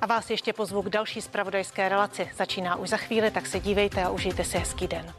A 0.00 0.06
vás 0.06 0.30
ještě 0.30 0.52
pozvu 0.52 0.82
k 0.82 0.88
další 0.88 1.22
spravodajské 1.22 1.88
relaci. 1.88 2.30
Začíná 2.36 2.76
už 2.76 2.88
za 2.88 2.96
chvíli, 2.96 3.30
tak 3.30 3.46
se 3.46 3.60
dívejte 3.60 4.04
a 4.04 4.10
užijte 4.10 4.44
si 4.44 4.58
hezký 4.58 4.86
den. 4.86 5.14